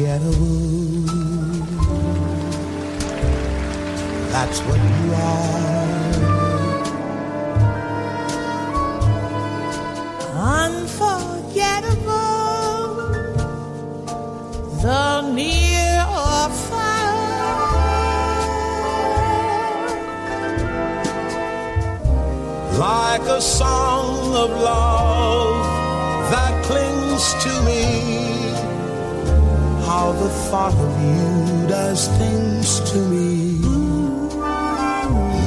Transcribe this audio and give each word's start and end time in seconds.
Unforgettable. 0.00 0.80
That's 4.32 4.60
what 4.60 4.78
you 4.78 5.12
are. 5.14 5.80
unforgettable. 10.40 12.10
The 14.80 15.20
near 15.34 16.06
or 16.08 16.48
far. 16.68 17.12
Like 22.78 23.26
a 23.28 23.40
song 23.42 24.34
of 24.34 24.50
love 24.50 25.66
that 26.30 26.64
clings 26.64 27.34
to 27.44 27.50
me. 27.66 28.29
How 30.00 30.12
the 30.12 30.30
thought 30.48 30.72
of 30.72 30.92
you 31.04 31.68
does 31.68 32.08
things 32.16 32.80
to 32.90 32.98
me. 33.12 33.60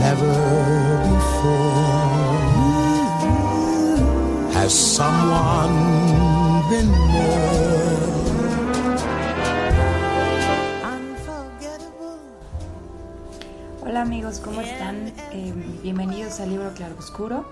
Never 0.06 0.34
before 1.10 1.74
has 4.54 4.72
someone 4.72 5.74
been 6.70 6.88
more. 6.88 8.04
Hola 13.82 14.02
amigos, 14.02 14.40
¿cómo 14.40 14.62
están? 14.62 15.14
Eh, 15.32 15.52
bienvenidos 15.82 16.40
al 16.40 16.52
libro 16.52 16.76
Claroscuro. 16.76 17.44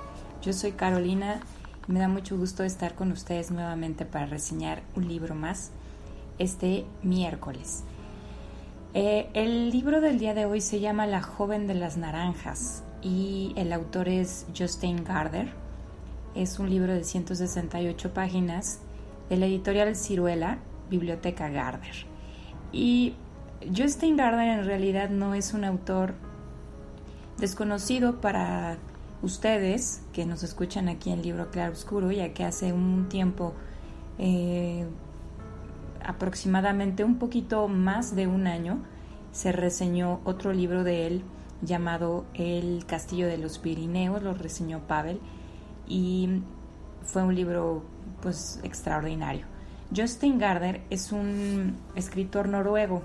Yo 0.44 0.54
soy 0.54 0.74
Carolina 0.74 1.40
y 1.88 1.94
me 1.94 2.00
da 2.00 2.08
mucho 2.08 2.38
gusto 2.38 2.64
estar 2.64 2.94
con 2.94 3.12
ustedes 3.12 3.50
nuevamente 3.50 4.06
para 4.06 4.28
reseñar 4.28 4.84
un 4.96 5.08
libro 5.08 5.34
más 5.34 5.72
este 6.42 6.86
miércoles. 7.04 7.84
Eh, 8.94 9.30
el 9.34 9.70
libro 9.70 10.02
del 10.02 10.20
día 10.20 10.34
de 10.34 10.46
hoy 10.46 10.60
se 10.60 10.80
llama 10.80 11.08
La 11.08 11.22
joven 11.22 11.68
de 11.68 11.76
las 11.76 11.98
naranjas 11.98 12.84
y 13.02 13.54
el 13.56 13.72
autor 13.72 14.10
es 14.10 14.46
Justin 14.58 15.04
Gardner. 15.04 15.54
Es 16.36 16.60
un 16.60 16.70
libro 16.70 16.94
de 16.94 17.04
168 17.04 18.14
páginas 18.14 18.80
de 19.30 19.38
la 19.38 19.46
editorial 19.46 19.96
Ciruela, 19.96 20.58
Biblioteca 20.90 21.50
Gardner. 21.50 22.06
Y 22.72 23.16
Justin 23.76 24.18
Gardner 24.18 24.60
en 24.60 24.66
realidad 24.66 25.10
no 25.10 25.36
es 25.36 25.54
un 25.54 25.64
autor 25.64 26.16
desconocido 27.38 28.20
para 28.20 28.78
ustedes 29.22 30.02
que 30.14 30.26
nos 30.26 30.44
escuchan 30.44 30.90
aquí 30.90 31.12
en 31.12 31.22
Libro 31.22 31.50
Claro 31.52 31.74
Oscuro, 31.74 32.12
ya 32.12 32.34
que 32.34 32.44
hace 32.44 32.74
un 32.74 33.08
tiempo, 33.10 33.54
eh, 34.18 34.86
aproximadamente 36.06 37.04
un 37.04 37.18
poquito 37.18 37.68
más 37.68 38.16
de 38.16 38.28
un 38.28 38.48
año, 38.48 38.80
se 39.32 39.52
reseñó 39.52 40.20
otro 40.24 40.54
libro 40.54 40.84
de 40.84 41.08
él 41.08 41.24
llamado 41.62 42.26
El 42.34 42.86
Castillo 42.86 43.28
de 43.28 43.38
los 43.38 43.60
Pirineos, 43.60 44.24
lo 44.24 44.34
reseñó 44.34 44.80
Pavel, 44.88 45.20
y 45.88 46.42
fue 47.04 47.24
un 47.24 47.36
libro 47.36 47.84
pues 48.22 48.60
extraordinario. 48.64 49.46
Justin 49.96 50.38
Gardner 50.38 50.82
es 50.90 51.12
un 51.12 51.76
escritor 51.96 52.48
noruego 52.48 53.02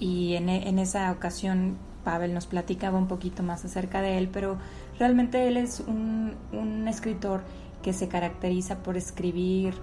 y 0.00 0.34
en, 0.34 0.48
en 0.48 0.78
esa 0.78 1.12
ocasión 1.12 1.76
Pavel 2.04 2.34
nos 2.34 2.46
platicaba 2.46 2.98
un 2.98 3.06
poquito 3.06 3.42
más 3.42 3.64
acerca 3.64 4.00
de 4.00 4.18
él, 4.18 4.28
pero 4.32 4.58
realmente 4.98 5.46
él 5.46 5.56
es 5.56 5.80
un, 5.80 6.34
un 6.52 6.88
escritor 6.88 7.42
que 7.82 7.92
se 7.92 8.08
caracteriza 8.08 8.82
por 8.82 8.96
escribir 8.96 9.74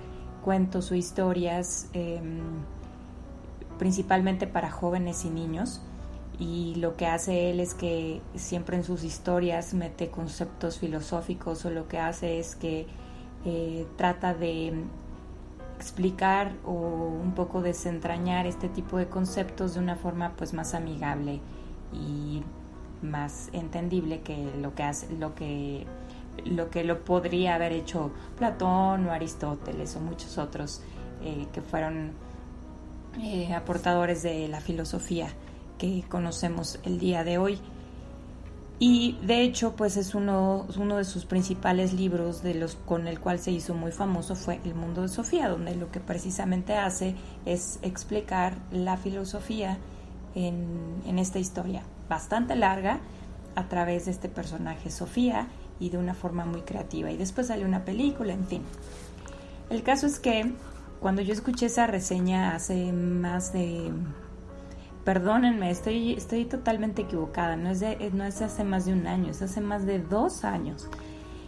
cuentos 0.47 0.91
o 0.94 0.96
historias 0.96 1.90
eh, 1.91 2.22
principalmente 3.78 4.47
para 4.47 4.72
jóvenes 4.72 5.25
y 5.25 5.30
niños 5.30 5.81
y 6.40 6.75
lo 6.75 6.96
que 6.96 7.06
hace 7.06 7.50
él 7.50 7.59
es 7.59 7.74
que 7.74 8.22
siempre 8.35 8.78
en 8.78 8.85
sus 8.85 9.03
historias 9.03 9.74
mete 9.74 10.08
conceptos 10.08 10.80
filosóficos 10.80 11.66
o 11.66 11.69
lo 11.69 11.90
que 11.90 12.00
hace 12.00 12.40
es 12.40 12.56
que 12.56 12.88
eh, 13.44 13.85
trata 13.97 14.34
de 14.34 14.85
explicar 15.75 16.53
o 16.66 16.72
un 16.72 17.34
poco 17.35 17.62
desentrañar 17.62 18.47
este 18.47 18.69
tipo 18.69 18.97
de 18.97 19.08
conceptos 19.09 19.74
de 19.74 19.81
una 19.81 19.97
forma 19.97 20.31
pues 20.38 20.53
más 20.53 20.74
amigable 20.74 21.41
y 21.91 22.41
más 23.02 23.50
entendible 23.52 24.22
que 24.22 24.50
lo 24.62 24.74
que 24.75 24.84
hace 24.84 25.12
lo 25.12 25.35
que 25.35 25.85
lo 26.45 26.69
que 26.69 26.83
lo 26.83 27.03
podría 27.03 27.55
haber 27.55 27.71
hecho 27.71 28.11
Platón 28.37 29.07
o 29.07 29.11
Aristóteles 29.11 29.95
o 29.95 29.99
muchos 29.99 30.37
otros 30.37 30.81
eh, 31.23 31.47
que 31.53 31.61
fueron 31.61 32.11
eh, 33.21 33.53
aportadores 33.53 34.23
de 34.23 34.47
la 34.47 34.61
filosofía 34.61 35.27
que 35.77 36.03
conocemos 36.07 36.79
el 36.83 36.99
día 36.99 37.23
de 37.23 37.37
hoy. 37.37 37.59
Y 38.79 39.17
de 39.23 39.41
hecho, 39.41 39.75
pues 39.75 39.97
es 39.97 40.13
uno, 40.13 40.67
uno 40.77 40.97
de 40.97 41.03
sus 41.03 41.25
principales 41.25 41.93
libros 41.93 42.43
de 42.43 42.53
los 42.53 42.75
con 42.75 43.07
el 43.07 43.19
cual 43.19 43.39
se 43.39 43.51
hizo 43.51 43.73
muy 43.73 43.91
famoso 43.91 44.35
fue 44.35 44.59
El 44.63 44.75
mundo 44.75 45.01
de 45.01 45.07
Sofía, 45.07 45.49
donde 45.49 45.75
lo 45.75 45.89
que 45.89 45.99
precisamente 45.99 46.75
hace 46.75 47.15
es 47.45 47.79
explicar 47.81 48.53
la 48.71 48.97
filosofía 48.97 49.79
en, 50.35 51.01
en 51.07 51.17
esta 51.17 51.39
historia 51.39 51.81
bastante 52.07 52.55
larga 52.55 52.99
a 53.55 53.67
través 53.67 54.05
de 54.05 54.11
este 54.11 54.29
personaje 54.29 54.91
Sofía 54.91 55.47
y 55.79 55.89
de 55.89 55.97
una 55.97 56.13
forma 56.13 56.45
muy 56.45 56.61
creativa. 56.61 57.11
Y 57.11 57.17
después 57.17 57.47
sale 57.47 57.65
una 57.65 57.85
película, 57.85 58.33
en 58.33 58.45
fin. 58.45 58.61
El 59.69 59.83
caso 59.83 60.07
es 60.07 60.19
que 60.19 60.53
cuando 60.99 61.21
yo 61.21 61.33
escuché 61.33 61.67
esa 61.67 61.88
reseña 61.88 62.55
hace 62.55 62.91
más 62.91 63.53
de 63.53 63.91
perdónenme, 65.07 65.71
estoy, 65.71 66.16
estoy 66.16 66.43
totalmente 66.43 67.03
equivocada, 67.03 67.55
no 67.55 67.69
es, 67.69 67.79
de, 67.79 68.11
no 68.11 68.25
es 68.25 68.41
hace 68.41 68.66
más 68.66 68.85
de 68.85 68.91
un 68.91 69.07
año, 69.07 69.31
es 69.31 69.41
hace 69.41 69.61
más 69.61 69.85
de 69.85 69.99
dos 69.99 70.43
años. 70.43 70.89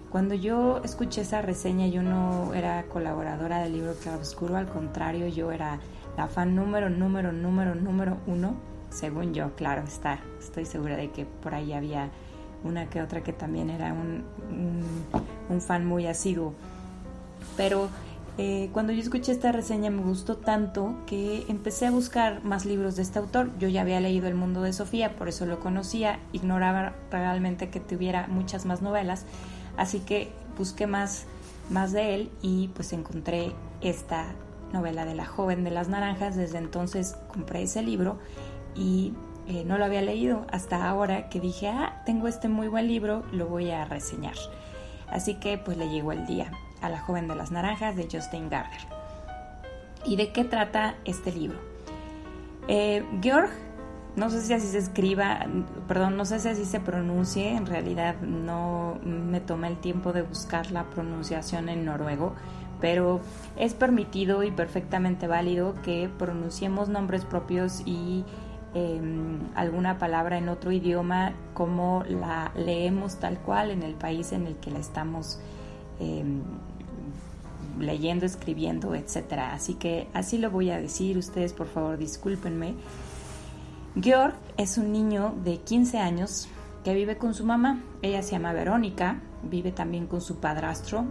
Cuando 0.10 0.34
yo 0.34 0.80
escuché 0.86 1.22
esa 1.22 1.42
reseña, 1.42 1.88
yo 1.88 2.02
no 2.02 2.54
era 2.54 2.86
colaboradora 2.86 3.62
del 3.62 3.74
libro 3.74 3.96
Claroscuro, 3.96 4.56
al 4.56 4.70
contrario, 4.70 5.28
yo 5.28 5.52
era 5.52 5.78
la 6.16 6.28
fan 6.28 6.56
número, 6.56 6.90
número, 6.90 7.34
número, 7.34 7.76
número 7.76 8.18
uno, 8.28 8.56
según 8.92 9.34
yo, 9.34 9.54
claro 9.56 9.84
está, 9.84 10.20
estoy 10.40 10.64
segura 10.64 10.96
de 10.96 11.12
que 11.12 11.26
por 11.26 11.54
ahí 11.54 11.74
había 11.74 12.12
una 12.64 12.90
que 12.90 13.02
otra 13.02 13.22
que 13.22 13.34
también 13.34 13.70
era 13.70 13.94
un, 13.94 14.24
un, 15.50 15.62
fan 15.62 15.86
muy 15.86 16.08
asiduo. 16.08 16.54
Pero 17.58 17.90
eh, 18.38 18.70
cuando 18.72 18.94
yo 18.94 19.02
escuché 19.02 19.32
esta 19.32 19.52
reseña 19.52 19.90
me 19.90 20.02
gustó 20.02 20.38
tanto 20.38 20.96
que 21.06 21.46
empecé 21.50 21.88
a 21.88 21.92
buscar 21.92 22.44
más 22.44 22.66
libros 22.66 22.96
de 22.96 23.02
este 23.02 23.20
autor. 23.20 23.50
Yo 23.60 23.68
ya 23.68 23.82
había 23.82 24.00
leído 24.00 24.28
El 24.28 24.36
mundo 24.36 24.62
de 24.62 24.74
Sofía, 24.74 25.16
por 25.16 25.30
eso 25.30 25.46
lo 25.46 25.60
conocía, 25.60 26.20
ignoraba 26.34 26.94
realmente 27.12 27.70
que 27.70 27.80
tuviera 27.80 28.28
muchas 28.28 28.66
más 28.66 28.82
novelas, 28.82 29.26
así 29.78 30.00
que 30.00 30.32
busqué 30.58 30.88
más, 30.88 31.26
más 31.70 31.92
de 31.92 32.16
él 32.16 32.32
y 32.42 32.70
pues 32.70 32.94
encontré 32.94 33.54
esta 33.82 34.26
novela 34.74 35.06
de 35.06 35.16
La 35.16 35.26
joven 35.26 35.64
de 35.64 35.72
las 35.72 35.90
naranjas. 35.90 36.36
Desde 36.36 36.58
entonces 36.58 37.16
compré 37.34 37.64
ese 37.64 37.82
libro 37.82 38.20
y 38.76 39.14
eh, 39.50 39.64
no 39.66 39.80
lo 39.80 39.86
había 39.86 40.04
leído 40.04 40.46
hasta 40.52 40.88
ahora 40.88 41.28
que 41.28 41.40
dije, 41.40 41.70
ah, 41.70 42.04
tengo 42.06 42.28
este 42.28 42.50
muy 42.50 42.68
buen 42.68 42.88
libro, 42.88 43.24
lo 43.32 43.48
voy 43.48 43.72
a 43.72 43.84
reseñar. 43.84 44.36
Así 45.10 45.34
que 45.34 45.58
pues 45.58 45.76
le 45.76 45.90
llegó 45.90 46.12
el 46.12 46.28
día 46.28 46.52
a 46.82 46.90
La 46.90 47.00
joven 47.00 47.28
de 47.28 47.36
las 47.36 47.50
naranjas 47.50 47.96
de 47.96 48.08
Justin 48.12 48.48
Gardner. 48.48 48.82
¿Y 50.06 50.18
de 50.18 50.32
qué 50.32 50.46
trata 50.46 50.98
este 51.04 51.32
libro? 51.32 51.58
Eh, 52.68 53.04
Georg, 53.24 53.50
no 54.16 54.30
sé 54.30 54.42
si 54.42 54.54
así 54.54 54.68
se 54.68 54.78
escriba, 54.78 55.48
perdón, 55.88 56.16
no 56.16 56.26
sé 56.26 56.40
si 56.40 56.50
así 56.50 56.66
se 56.66 56.80
pronuncie, 56.80 57.56
en 57.56 57.66
realidad 57.66 58.22
no 58.22 59.00
me 59.04 59.42
tomé 59.42 59.70
el 59.70 59.78
tiempo 59.78 60.14
de 60.14 60.22
buscar 60.22 60.70
la 60.70 60.84
pronunciación 60.92 61.70
en 61.70 61.86
noruego, 61.86 62.36
pero 62.80 63.20
es 63.58 63.74
permitido 63.74 64.44
y 64.44 64.52
perfectamente 64.52 65.26
válido 65.26 65.74
que 65.82 66.08
pronunciemos 66.20 66.88
nombres 66.88 67.26
propios 67.26 67.82
y 67.88 68.26
em, 68.74 69.40
alguna 69.56 69.98
palabra 69.98 70.38
en 70.38 70.50
otro 70.50 70.72
idioma 70.72 71.34
como 71.54 72.04
la 72.08 72.52
leemos 72.56 73.20
tal 73.20 73.40
cual 73.40 73.72
en 73.72 73.84
el 73.84 73.96
país 73.96 74.32
en 74.32 74.48
el 74.48 74.56
que 74.58 74.72
la 74.72 74.80
estamos 74.80 75.40
em, 76.00 76.42
leyendo, 77.80 78.26
escribiendo, 78.26 78.96
etcétera. 78.96 79.54
Así 79.54 79.76
que 79.76 80.08
así 80.14 80.38
lo 80.38 80.52
voy 80.52 80.70
a 80.70 80.80
decir, 80.80 81.18
ustedes 81.18 81.54
por 81.54 81.68
favor 81.68 81.98
discúlpenme. 81.98 82.76
Georg 84.00 84.36
es 84.58 84.78
un 84.78 84.92
niño 84.92 85.34
de 85.44 85.58
15 85.58 85.98
años 85.98 86.48
que 86.84 86.94
vive 86.94 87.18
con 87.18 87.34
su 87.34 87.46
mamá. 87.46 87.82
Ella 88.02 88.22
se 88.22 88.32
llama 88.32 88.54
Verónica, 88.54 89.20
vive 89.44 89.72
también 89.72 90.08
con 90.08 90.22
su 90.22 90.40
padrastro, 90.40 91.06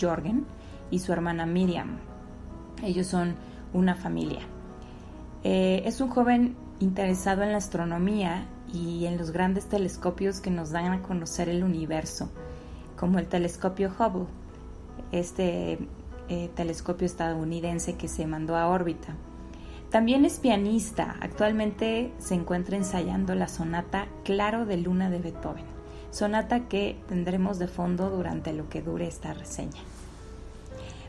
Jorgen, 0.00 0.46
y 0.90 0.98
su 0.98 1.12
hermana 1.12 1.46
Miriam. 1.46 1.98
Ellos 2.82 3.06
son 3.06 3.34
una 3.72 3.94
familia. 3.94 4.40
Eh, 5.44 5.82
es 5.84 6.00
un 6.00 6.08
joven 6.08 6.56
interesado 6.82 7.42
en 7.42 7.52
la 7.52 7.58
astronomía 7.58 8.46
y 8.72 9.06
en 9.06 9.16
los 9.16 9.30
grandes 9.30 9.66
telescopios 9.66 10.40
que 10.40 10.50
nos 10.50 10.70
dan 10.70 10.92
a 10.92 11.02
conocer 11.02 11.48
el 11.48 11.62
universo, 11.62 12.30
como 12.96 13.18
el 13.18 13.28
telescopio 13.28 13.92
Hubble, 13.98 14.26
este 15.12 15.78
eh, 16.28 16.50
telescopio 16.54 17.06
estadounidense 17.06 17.94
que 17.94 18.08
se 18.08 18.26
mandó 18.26 18.56
a 18.56 18.68
órbita. 18.68 19.14
También 19.90 20.24
es 20.24 20.40
pianista, 20.40 21.16
actualmente 21.20 22.12
se 22.18 22.34
encuentra 22.34 22.76
ensayando 22.76 23.34
la 23.34 23.48
sonata 23.48 24.08
Claro 24.24 24.64
de 24.64 24.78
Luna 24.78 25.10
de 25.10 25.18
Beethoven, 25.18 25.66
sonata 26.10 26.68
que 26.68 26.98
tendremos 27.08 27.58
de 27.58 27.68
fondo 27.68 28.10
durante 28.10 28.52
lo 28.52 28.68
que 28.68 28.82
dure 28.82 29.06
esta 29.06 29.34
reseña. 29.34 29.82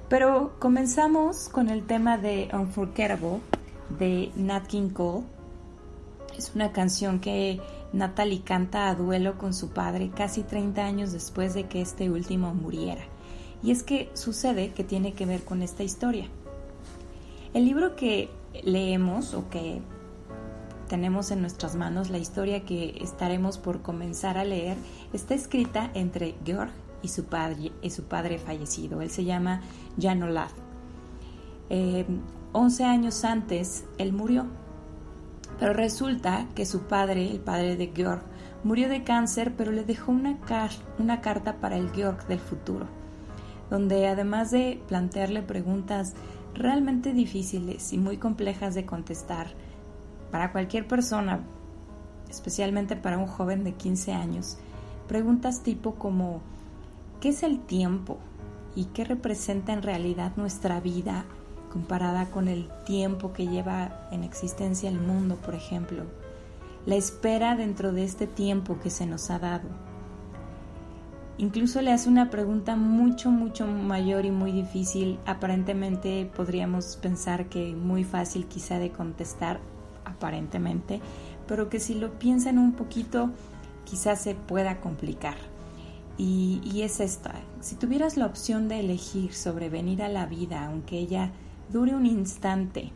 Pero 0.10 0.54
comenzamos 0.60 1.50
con 1.50 1.70
el 1.70 1.86
tema 1.86 2.18
de 2.18 2.50
Unforgettable 2.54 3.40
de 3.98 4.32
Nat 4.36 4.68
King 4.68 4.90
Cole. 4.90 5.24
Es 6.38 6.52
una 6.56 6.72
canción 6.72 7.20
que 7.20 7.62
Natalie 7.94 8.42
canta 8.42 8.90
a 8.90 8.96
duelo 8.96 9.38
con 9.38 9.54
su 9.54 9.70
padre 9.70 10.12
casi 10.16 10.44
30 10.44 10.84
años 10.84 11.12
después 11.12 11.54
de 11.54 11.66
que 11.66 11.82
este 11.82 12.10
último 12.10 12.54
muriera. 12.54 13.04
Y 13.62 13.72
es 13.72 13.84
que 13.84 14.10
sucede 14.14 14.72
que 14.72 14.84
tiene 14.84 15.14
que 15.14 15.26
ver 15.26 15.44
con 15.44 15.62
esta 15.62 15.84
historia. 15.84 16.28
El 17.54 17.66
libro 17.66 17.96
que 17.96 18.30
leemos 18.64 19.34
o 19.34 19.50
que 19.50 19.82
tenemos 20.90 21.32
en 21.32 21.42
nuestras 21.42 21.76
manos, 21.76 22.10
la 22.10 22.18
historia 22.18 22.66
que 22.66 22.98
estaremos 23.02 23.58
por 23.58 23.82
comenzar 23.82 24.38
a 24.38 24.44
leer, 24.44 24.76
está 25.14 25.34
escrita 25.34 25.92
entre 25.94 26.36
Georg 26.44 26.72
y 27.02 27.10
su 27.10 27.26
padre, 27.26 27.72
y 27.82 27.90
su 27.90 28.04
padre 28.04 28.40
fallecido. 28.40 29.02
Él 29.02 29.12
se 29.12 29.24
llama 29.24 29.62
Jan 30.00 30.24
Olaf. 30.24 30.52
Eh, 31.70 32.06
11 32.54 32.84
años 32.84 33.24
antes, 33.24 33.86
él 33.98 34.14
murió. 34.14 34.46
Pero 35.60 35.74
resulta 35.74 36.48
que 36.56 36.66
su 36.66 36.84
padre, 36.84 37.30
el 37.30 37.40
padre 37.40 37.76
de 37.76 37.92
Georg, 37.96 38.24
murió 38.64 38.90
de 38.90 39.04
cáncer, 39.04 39.54
pero 39.58 39.72
le 39.72 39.84
dejó 39.84 40.12
una, 40.12 40.40
carta 41.22 41.58
para 41.58 41.78
el 41.78 41.92
Georg 41.92 42.26
del 42.28 42.40
futuro, 42.40 42.88
donde 43.70 44.08
además 44.08 44.52
de 44.52 44.82
plantearle 44.88 45.42
preguntas 45.42 46.14
realmente 46.54 47.14
difíciles 47.14 47.94
y 47.94 47.98
muy 47.98 48.18
complejas 48.18 48.76
de 48.76 48.86
contestar 48.86 49.48
para 50.32 50.52
cualquier 50.52 50.88
persona, 50.88 51.42
especialmente 52.30 52.96
para 52.96 53.18
un 53.18 53.28
joven 53.28 53.64
de 53.64 53.74
15 53.74 54.14
años, 54.14 54.58
preguntas 55.08 55.62
tipo 55.62 55.96
como 55.96 56.42
¿qué 57.20 57.30
es 57.30 57.44
el 57.44 57.60
tiempo? 57.60 58.18
¿Y 58.76 58.86
qué 58.86 59.04
representa 59.04 59.74
en 59.74 59.84
realidad 59.84 60.34
nuestra 60.36 60.80
vida 60.80 61.26
comparada 61.74 62.30
con 62.30 62.48
el 62.48 62.70
tiempo 62.86 63.34
que 63.34 63.48
lleva 63.48 64.08
en 64.12 64.24
existencia 64.24 64.88
el 64.88 65.00
mundo, 65.00 65.38
por 65.38 65.56
ejemplo? 65.56 66.04
La 66.86 66.96
espera 66.96 67.56
dentro 67.56 67.92
de 67.92 68.04
este 68.04 68.28
tiempo 68.28 68.80
que 68.80 68.92
se 68.92 69.08
nos 69.08 69.32
ha 69.32 69.40
dado 69.40 69.68
Incluso 71.38 71.82
le 71.82 71.92
hace 71.92 72.10
una 72.10 72.30
pregunta 72.30 72.76
mucho, 72.76 73.32
mucho 73.32 73.66
mayor 73.66 74.26
y 74.26 74.32
muy 74.32 74.52
difícil. 74.52 75.20
Aparentemente 75.26 76.30
podríamos 76.36 76.98
pensar 76.98 77.50
que 77.50 77.74
muy 77.74 78.04
fácil 78.04 78.46
quizá 78.46 78.78
de 78.78 78.92
contestar, 78.92 79.60
aparentemente, 80.06 81.02
pero 81.48 81.70
que 81.70 81.80
si 81.80 81.96
lo 81.96 82.20
piensan 82.20 82.60
un 82.60 82.74
poquito 82.74 83.32
quizás 83.84 84.22
se 84.22 84.36
pueda 84.36 84.80
complicar. 84.80 85.36
Y, 86.20 86.62
y 86.64 86.84
es 86.84 87.00
esta, 87.00 87.34
si 87.62 87.76
tuvieras 87.76 88.18
la 88.18 88.28
opción 88.28 88.68
de 88.68 88.82
elegir 88.82 89.34
sobre 89.34 89.70
venir 89.70 90.04
a 90.04 90.10
la 90.10 90.28
vida, 90.28 90.68
aunque 90.68 91.00
ella 91.00 91.32
dure 91.70 91.96
un 91.96 92.06
instante, 92.06 92.92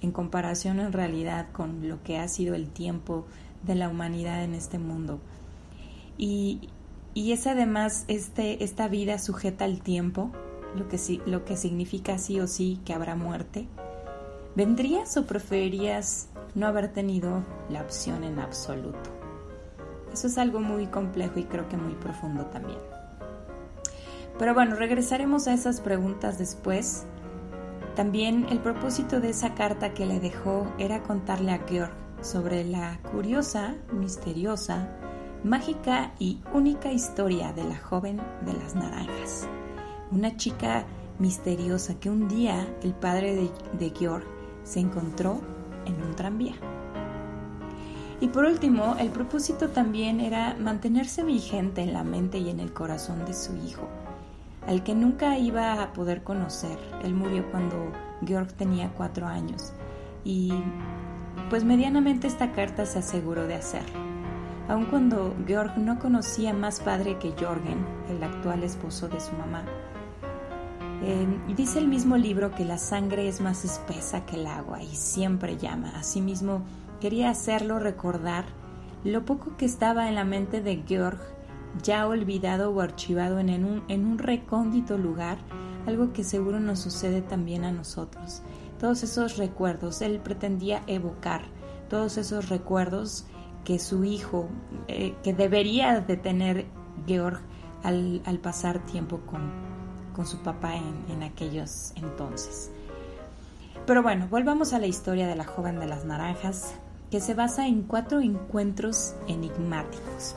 en 0.00 0.12
comparación 0.12 0.80
en 0.80 0.92
realidad 0.92 1.48
con 1.52 1.88
lo 1.88 2.02
que 2.02 2.18
ha 2.18 2.28
sido 2.28 2.54
el 2.54 2.68
tiempo 2.70 3.26
de 3.62 3.74
la 3.74 3.88
humanidad 3.88 4.44
en 4.44 4.54
este 4.54 4.78
mundo, 4.78 5.20
y, 6.16 6.68
y 7.14 7.32
es 7.32 7.46
además 7.46 8.04
este, 8.08 8.64
esta 8.64 8.88
vida 8.88 9.18
sujeta 9.18 9.64
al 9.64 9.80
tiempo, 9.80 10.30
lo 10.74 10.88
que, 10.88 10.98
lo 11.26 11.44
que 11.44 11.56
significa 11.56 12.18
sí 12.18 12.40
o 12.40 12.46
sí 12.46 12.80
que 12.84 12.94
habrá 12.94 13.16
muerte. 13.16 13.66
¿Vendrías 14.56 15.16
o 15.16 15.26
preferirías 15.26 16.28
no 16.54 16.66
haber 16.66 16.92
tenido 16.92 17.44
la 17.68 17.82
opción 17.82 18.24
en 18.24 18.38
absoluto? 18.38 19.10
Eso 20.12 20.26
es 20.26 20.38
algo 20.38 20.60
muy 20.60 20.86
complejo 20.86 21.38
y 21.38 21.44
creo 21.44 21.68
que 21.68 21.76
muy 21.76 21.94
profundo 21.94 22.46
también. 22.46 22.78
Pero 24.38 24.54
bueno, 24.54 24.74
regresaremos 24.74 25.46
a 25.46 25.54
esas 25.54 25.80
preguntas 25.80 26.38
después. 26.38 27.04
También 28.00 28.46
el 28.48 28.60
propósito 28.60 29.20
de 29.20 29.28
esa 29.28 29.52
carta 29.52 29.92
que 29.92 30.06
le 30.06 30.20
dejó 30.20 30.66
era 30.78 31.02
contarle 31.02 31.52
a 31.52 31.58
Georg 31.68 31.92
sobre 32.22 32.64
la 32.64 32.98
curiosa, 33.12 33.74
misteriosa 33.92 34.88
mágica 35.44 36.14
y 36.18 36.40
única 36.54 36.90
historia 36.90 37.52
de 37.52 37.64
la 37.64 37.76
joven 37.76 38.18
de 38.46 38.54
las 38.54 38.74
naranjas, 38.74 39.46
una 40.10 40.34
chica 40.38 40.86
misteriosa 41.18 42.00
que 42.00 42.08
un 42.08 42.26
día 42.26 42.66
el 42.82 42.94
padre 42.94 43.34
de, 43.34 43.50
de 43.78 43.90
Georg 43.90 44.24
se 44.64 44.80
encontró 44.80 45.42
en 45.84 46.02
un 46.02 46.16
tranvía. 46.16 46.54
Y 48.18 48.28
por 48.28 48.46
último, 48.46 48.96
el 48.98 49.10
propósito 49.10 49.68
también 49.68 50.20
era 50.20 50.56
mantenerse 50.58 51.22
vigente 51.22 51.82
en 51.82 51.92
la 51.92 52.02
mente 52.02 52.38
y 52.38 52.48
en 52.48 52.60
el 52.60 52.72
corazón 52.72 53.26
de 53.26 53.34
su 53.34 53.54
hijo, 53.58 53.86
al 54.66 54.82
que 54.82 54.94
nunca 54.94 55.38
iba 55.38 55.82
a 55.82 55.92
poder 55.92 56.22
conocer. 56.22 56.78
Él 57.02 57.14
murió 57.14 57.50
cuando 57.50 57.92
Georg 58.24 58.52
tenía 58.54 58.90
cuatro 58.96 59.26
años 59.26 59.72
y 60.24 60.52
pues 61.48 61.64
medianamente 61.64 62.26
esta 62.26 62.52
carta 62.52 62.86
se 62.86 62.98
aseguró 62.98 63.46
de 63.46 63.54
hacerlo 63.54 64.10
aun 64.70 64.86
cuando 64.86 65.34
Georg 65.46 65.76
no 65.78 65.98
conocía 65.98 66.52
más 66.52 66.78
padre 66.78 67.18
que 67.18 67.32
Jorgen, 67.32 67.84
el 68.08 68.22
actual 68.22 68.62
esposo 68.62 69.08
de 69.08 69.18
su 69.18 69.32
mamá. 69.32 69.64
Eh, 71.02 71.26
dice 71.56 71.80
el 71.80 71.88
mismo 71.88 72.16
libro 72.16 72.54
que 72.54 72.64
la 72.64 72.78
sangre 72.78 73.26
es 73.26 73.40
más 73.40 73.64
espesa 73.64 74.24
que 74.26 74.36
el 74.36 74.46
agua 74.46 74.80
y 74.80 74.94
siempre 74.94 75.56
llama. 75.56 75.92
Asimismo, 75.96 76.62
quería 77.00 77.30
hacerlo 77.30 77.80
recordar 77.80 78.44
lo 79.02 79.24
poco 79.24 79.56
que 79.56 79.64
estaba 79.64 80.08
en 80.08 80.14
la 80.14 80.24
mente 80.24 80.60
de 80.60 80.84
Georg, 80.86 81.18
ya 81.82 82.06
olvidado 82.06 82.70
o 82.70 82.80
archivado 82.80 83.38
en 83.38 83.64
un, 83.64 83.84
en 83.88 84.06
un 84.06 84.18
recóndito 84.18 84.98
lugar, 84.98 85.38
algo 85.86 86.12
que 86.12 86.24
seguro 86.24 86.60
nos 86.60 86.80
sucede 86.80 87.22
también 87.22 87.64
a 87.64 87.72
nosotros. 87.72 88.42
Todos 88.78 89.02
esos 89.02 89.36
recuerdos, 89.36 90.02
él 90.02 90.20
pretendía 90.20 90.82
evocar 90.86 91.42
todos 91.88 92.16
esos 92.16 92.48
recuerdos 92.48 93.26
que 93.64 93.78
su 93.78 94.04
hijo, 94.04 94.48
eh, 94.88 95.14
que 95.22 95.34
debería 95.34 96.00
de 96.00 96.16
tener 96.16 96.66
Georg 97.06 97.40
al, 97.82 98.22
pasar 98.42 98.84
tiempo 98.86 99.20
con, 99.26 99.70
su 100.26 100.38
papá 100.42 100.76
en, 100.76 101.04
en, 101.08 101.22
aquellos 101.22 101.92
entonces. 101.96 102.70
Pero 103.86 104.02
bueno, 104.02 104.28
volvamos 104.30 104.74
a 104.74 104.78
la 104.78 104.86
historia 104.86 105.26
de 105.26 105.34
la 105.34 105.44
joven 105.44 105.80
de 105.80 105.86
las 105.86 106.04
naranjas, 106.04 106.74
que 107.10 107.20
se 107.20 107.32
basa 107.32 107.66
en 107.66 107.84
cuatro 107.84 108.20
encuentros 108.20 109.14
enigmáticos. 109.28 110.36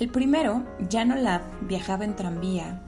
El 0.00 0.08
primero, 0.08 0.64
Jan 0.90 1.12
Olaf 1.12 1.42
viajaba 1.60 2.04
en 2.04 2.16
tranvía 2.16 2.80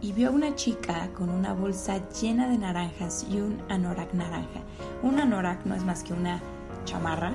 y 0.00 0.12
vio 0.12 0.28
a 0.28 0.32
una 0.32 0.54
chica 0.54 1.08
con 1.12 1.28
una 1.28 1.52
bolsa 1.52 2.08
llena 2.10 2.48
de 2.48 2.58
naranjas 2.58 3.26
y 3.28 3.40
un 3.40 3.60
anorak 3.68 4.14
naranja. 4.14 4.60
Un 5.02 5.18
anorak 5.18 5.64
no 5.66 5.74
es 5.74 5.82
más 5.82 6.04
que 6.04 6.12
una 6.12 6.40
chamarra 6.84 7.32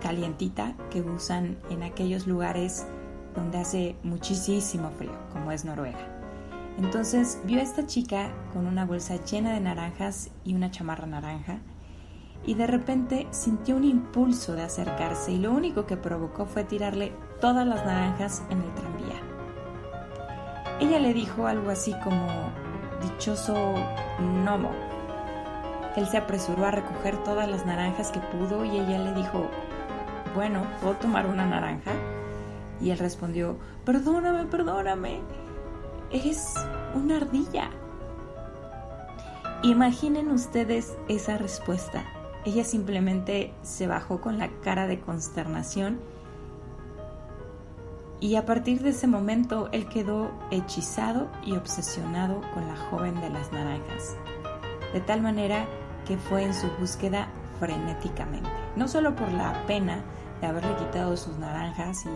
calientita 0.00 0.74
que 0.90 1.02
usan 1.02 1.56
en 1.70 1.82
aquellos 1.82 2.28
lugares 2.28 2.86
donde 3.34 3.58
hace 3.58 3.96
muchísimo 4.04 4.90
frío, 4.90 5.18
como 5.32 5.50
es 5.50 5.64
Noruega. 5.64 5.98
Entonces 6.78 7.40
vio 7.46 7.58
a 7.58 7.64
esta 7.64 7.84
chica 7.84 8.30
con 8.52 8.68
una 8.68 8.86
bolsa 8.86 9.16
llena 9.24 9.54
de 9.54 9.60
naranjas 9.60 10.30
y 10.44 10.54
una 10.54 10.70
chamarra 10.70 11.08
naranja 11.08 11.58
y 12.46 12.54
de 12.54 12.68
repente 12.68 13.26
sintió 13.32 13.74
un 13.74 13.82
impulso 13.82 14.54
de 14.54 14.62
acercarse 14.62 15.32
y 15.32 15.38
lo 15.38 15.50
único 15.50 15.86
que 15.86 15.96
provocó 15.96 16.46
fue 16.46 16.62
tirarle 16.62 17.12
todas 17.40 17.66
las 17.66 17.84
naranjas 17.84 18.42
en 18.50 18.62
el 18.62 18.74
tranvía. 18.74 19.20
Ella 20.80 20.98
le 20.98 21.12
dijo 21.12 21.46
algo 21.46 21.70
así 21.70 21.94
como, 22.04 22.26
dichoso 23.02 23.74
gnomo. 24.18 24.70
Él 25.96 26.06
se 26.06 26.18
apresuró 26.18 26.66
a 26.66 26.70
recoger 26.70 27.16
todas 27.24 27.48
las 27.48 27.66
naranjas 27.66 28.10
que 28.10 28.20
pudo 28.20 28.64
y 28.64 28.70
ella 28.78 28.98
le 28.98 29.14
dijo, 29.14 29.46
bueno, 30.34 30.62
¿puedo 30.80 30.94
tomar 30.94 31.26
una 31.26 31.46
naranja? 31.46 31.92
Y 32.80 32.90
él 32.90 32.98
respondió, 32.98 33.56
perdóname, 33.84 34.44
perdóname, 34.44 35.20
eres 36.12 36.54
una 36.94 37.16
ardilla. 37.16 37.70
Imaginen 39.62 40.30
ustedes 40.30 40.96
esa 41.08 41.36
respuesta. 41.38 42.04
Ella 42.44 42.62
simplemente 42.62 43.52
se 43.62 43.88
bajó 43.88 44.20
con 44.20 44.38
la 44.38 44.48
cara 44.62 44.86
de 44.86 45.00
consternación 45.00 45.98
y 48.20 48.34
a 48.34 48.44
partir 48.44 48.82
de 48.82 48.90
ese 48.90 49.06
momento 49.06 49.68
él 49.72 49.88
quedó 49.88 50.30
hechizado 50.50 51.28
y 51.44 51.52
obsesionado 51.52 52.40
con 52.52 52.66
la 52.66 52.76
joven 52.76 53.20
de 53.20 53.30
las 53.30 53.52
naranjas, 53.52 54.16
de 54.92 55.00
tal 55.00 55.22
manera 55.22 55.66
que 56.06 56.16
fue 56.16 56.42
en 56.42 56.54
su 56.54 56.68
búsqueda 56.78 57.28
frenéticamente, 57.60 58.48
no 58.76 58.88
solo 58.88 59.14
por 59.14 59.30
la 59.32 59.66
pena 59.66 60.02
de 60.40 60.46
haberle 60.46 60.74
quitado 60.76 61.16
sus 61.16 61.36
naranjas 61.38 62.04
y, 62.06 62.08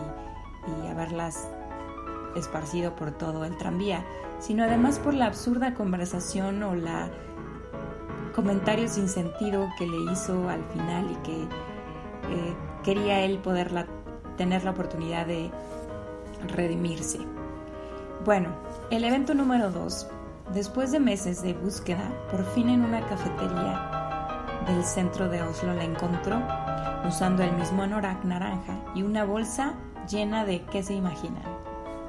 haberlas 0.87 1.49
esparcido 2.35 2.95
por 2.95 3.11
todo 3.11 3.45
el 3.45 3.57
tranvía, 3.57 4.05
sino 4.39 4.63
además 4.63 4.99
por 4.99 5.13
la 5.13 5.25
absurda 5.25 5.73
conversación 5.73 6.63
o 6.63 6.75
la 6.75 7.09
comentario 8.33 8.87
sin 8.87 9.09
sentido 9.09 9.67
que 9.77 9.87
le 9.87 10.11
hizo 10.11 10.49
al 10.49 10.63
final 10.65 11.11
y 11.11 11.15
que 11.15 11.41
eh, 11.41 12.55
quería 12.83 13.21
él 13.21 13.39
poder 13.39 13.87
tener 14.37 14.63
la 14.63 14.71
oportunidad 14.71 15.25
de 15.25 15.51
redimirse. 16.49 17.19
Bueno, 18.25 18.49
el 18.89 19.03
evento 19.03 19.33
número 19.33 19.71
2. 19.71 20.07
Después 20.53 20.91
de 20.91 20.99
meses 20.99 21.41
de 21.41 21.53
búsqueda, 21.53 22.11
por 22.31 22.45
fin 22.53 22.69
en 22.69 22.85
una 22.85 23.05
cafetería 23.07 24.43
del 24.67 24.83
centro 24.83 25.29
de 25.29 25.41
Oslo 25.41 25.73
la 25.73 25.83
encontró 25.83 26.41
usando 27.07 27.43
el 27.43 27.51
mismo 27.53 27.83
anorak 27.83 28.23
naranja 28.23 28.79
y 28.95 29.03
una 29.03 29.25
bolsa 29.25 29.73
llena 30.09 30.45
de, 30.45 30.63
¿qué 30.65 30.83
se 30.83 30.93
imaginan? 30.93 31.43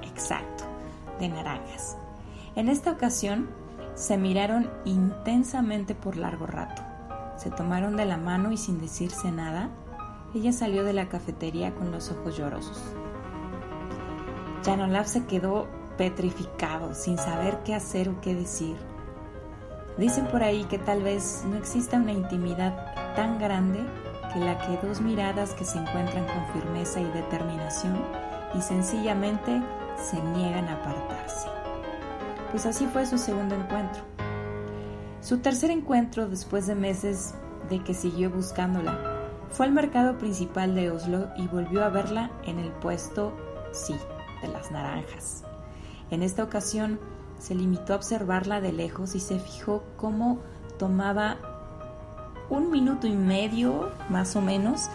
Exacto, 0.03 0.65
de 1.19 1.29
naranjas. 1.29 1.97
En 2.55 2.69
esta 2.69 2.93
ocasión 2.93 3.49
se 3.95 4.17
miraron 4.17 4.71
intensamente 4.85 5.95
por 5.95 6.17
largo 6.17 6.47
rato. 6.47 6.83
Se 7.37 7.51
tomaron 7.51 7.97
de 7.97 8.05
la 8.05 8.17
mano 8.17 8.53
y 8.53 8.57
sin 8.57 8.81
decirse 8.81 9.33
nada, 9.33 9.71
ella 10.35 10.53
salió 10.53 10.85
de 10.85 10.93
la 10.93 11.09
cafetería 11.09 11.75
con 11.75 11.91
los 11.91 12.11
ojos 12.11 12.37
llorosos. 12.37 12.83
Jan 14.65 14.81
Olaf 14.81 15.09
se 15.09 15.27
quedó 15.27 15.69
petrificado, 15.99 16.95
sin 16.95 17.19
saber 17.19 17.59
qué 17.65 17.75
hacer 17.75 18.09
o 18.09 18.21
qué 18.23 18.35
decir. 18.35 18.77
Dicen 19.99 20.27
por 20.27 20.43
ahí 20.43 20.65
que 20.65 20.79
tal 20.79 21.03
vez 21.03 21.45
no 21.47 21.57
exista 21.57 21.99
una 21.99 22.13
intimidad 22.13 23.15
tan 23.15 23.39
grande 23.39 23.81
que 24.33 24.41
la 24.41 24.59
que 24.59 24.87
dos 24.87 25.03
miradas 25.03 25.53
que 25.53 25.65
se 25.65 25.79
encuentran 25.79 26.25
con 26.27 26.47
firmeza 26.55 27.01
y 27.01 27.05
determinación 27.11 28.03
y 28.55 28.63
sencillamente 28.63 29.63
se 30.03 30.21
niegan 30.21 30.67
a 30.69 30.75
apartarse. 30.75 31.49
Pues 32.51 32.65
así 32.65 32.87
fue 32.87 33.05
su 33.05 33.19
segundo 33.19 33.55
encuentro. 33.55 34.03
Su 35.21 35.39
tercer 35.39 35.71
encuentro, 35.71 36.27
después 36.27 36.67
de 36.67 36.75
meses 36.75 37.35
de 37.69 37.85
que 37.85 37.93
siguió 37.93 38.31
buscándola, 38.31 38.99
fue 39.51 39.67
al 39.67 39.73
mercado 39.73 40.17
principal 40.19 40.75
de 40.75 40.91
Oslo 40.91 41.29
y 41.37 41.47
volvió 41.49 41.85
a 41.85 41.91
verla 41.91 42.31
en 42.47 42.59
el 42.59 42.71
puesto 42.73 43.33
sí 43.73 43.95
las 44.49 44.71
naranjas. 44.71 45.45
En 46.11 46.23
esta 46.23 46.43
ocasión 46.43 47.01
se 47.39 47.55
limitó 47.55 47.93
a 47.93 47.97
observarla 47.97 48.61
de 48.61 48.73
lejos 48.73 49.15
y 49.15 49.21
se 49.21 49.39
fijó 49.39 49.83
cómo 49.97 50.39
tomaba 50.79 51.37
un 52.51 52.71
minuto 52.71 53.07
y 53.07 53.17
medio, 53.17 53.91
más 54.09 54.37
o 54.37 54.41
menos, 54.41 54.89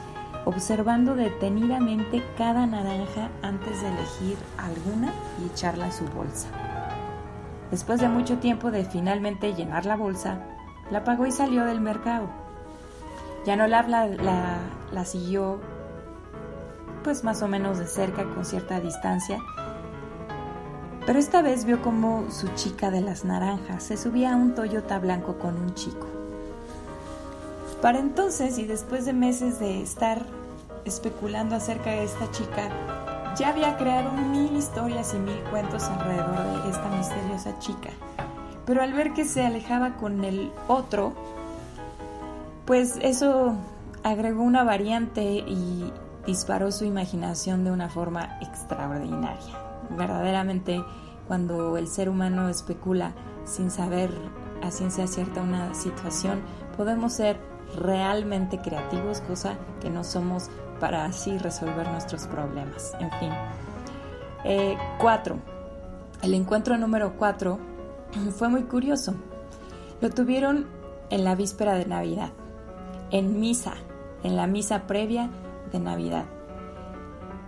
observando 0.45 1.15
detenidamente 1.15 2.23
cada 2.37 2.65
naranja 2.65 3.29
antes 3.41 3.81
de 3.81 3.89
elegir 3.89 4.37
alguna 4.57 5.13
y 5.41 5.47
echarla 5.47 5.87
en 5.87 5.93
su 5.93 6.05
bolsa. 6.05 6.47
Después 7.71 7.99
de 7.99 8.07
mucho 8.07 8.37
tiempo 8.37 8.71
de 8.71 8.85
finalmente 8.85 9.53
llenar 9.53 9.85
la 9.85 9.95
bolsa, 9.95 10.41
la 10.89 11.03
pagó 11.03 11.27
y 11.27 11.31
salió 11.31 11.65
del 11.65 11.81
mercado. 11.81 12.27
Ya 13.45 13.55
no 13.55 13.67
la, 13.67 13.83
la, 13.83 14.57
la 14.91 15.05
siguió 15.05 15.59
pues 17.03 17.23
más 17.23 17.41
o 17.41 17.47
menos 17.47 17.77
de 17.77 17.87
cerca 17.87 18.23
con 18.23 18.45
cierta 18.45 18.79
distancia, 18.79 19.39
pero 21.09 21.17
esta 21.17 21.41
vez 21.41 21.65
vio 21.65 21.81
como 21.81 22.29
su 22.29 22.49
chica 22.49 22.91
de 22.91 23.01
las 23.01 23.25
naranjas 23.25 23.81
se 23.81 23.97
subía 23.97 24.33
a 24.33 24.35
un 24.35 24.53
Toyota 24.53 24.99
blanco 24.99 25.39
con 25.39 25.55
un 25.59 25.73
chico. 25.73 26.05
Para 27.81 27.97
entonces 27.97 28.59
y 28.59 28.65
después 28.65 29.05
de 29.05 29.13
meses 29.13 29.59
de 29.59 29.81
estar 29.81 30.23
especulando 30.85 31.55
acerca 31.55 31.89
de 31.89 32.03
esta 32.03 32.29
chica, 32.29 32.69
ya 33.35 33.49
había 33.49 33.75
creado 33.77 34.11
mil 34.11 34.55
historias 34.55 35.13
y 35.15 35.17
mil 35.17 35.39
cuentos 35.49 35.83
alrededor 35.85 36.63
de 36.63 36.69
esta 36.69 36.89
misteriosa 36.89 37.57
chica. 37.57 37.89
Pero 38.67 38.83
al 38.83 38.93
ver 38.93 39.13
que 39.13 39.25
se 39.25 39.43
alejaba 39.43 39.95
con 39.95 40.23
el 40.23 40.51
otro, 40.67 41.13
pues 42.65 42.97
eso 43.01 43.55
agregó 44.03 44.43
una 44.43 44.63
variante 44.63 45.23
y 45.23 45.91
disparó 46.25 46.71
su 46.71 46.85
imaginación 46.85 47.63
de 47.63 47.71
una 47.71 47.89
forma 47.89 48.37
extraordinaria. 48.41 49.53
Verdaderamente, 49.89 50.83
cuando 51.27 51.77
el 51.77 51.87
ser 51.87 52.09
humano 52.09 52.49
especula 52.49 53.13
sin 53.45 53.71
saber 53.71 54.11
a 54.61 54.71
ciencia 54.71 55.07
cierta 55.07 55.41
una 55.41 55.73
situación, 55.73 56.41
podemos 56.75 57.13
ser 57.13 57.37
realmente 57.77 58.59
creativos, 58.59 59.21
cosa 59.21 59.55
que 59.79 59.89
no 59.89 60.03
somos 60.03 60.49
para 60.79 61.05
así 61.05 61.37
resolver 61.37 61.87
nuestros 61.89 62.27
problemas. 62.27 62.93
En 62.99 63.11
fin. 63.11 63.31
Eh, 64.43 64.77
cuatro. 64.99 65.37
El 66.21 66.33
encuentro 66.33 66.77
número 66.77 67.13
cuatro 67.17 67.59
fue 68.37 68.49
muy 68.49 68.63
curioso. 68.63 69.15
Lo 70.01 70.09
tuvieron 70.09 70.67
en 71.09 71.23
la 71.23 71.35
víspera 71.35 71.73
de 71.73 71.85
Navidad, 71.85 72.29
en 73.11 73.39
misa, 73.39 73.73
en 74.23 74.35
la 74.35 74.47
misa 74.47 74.83
previa 74.87 75.29
de 75.71 75.79
Navidad. 75.79 76.25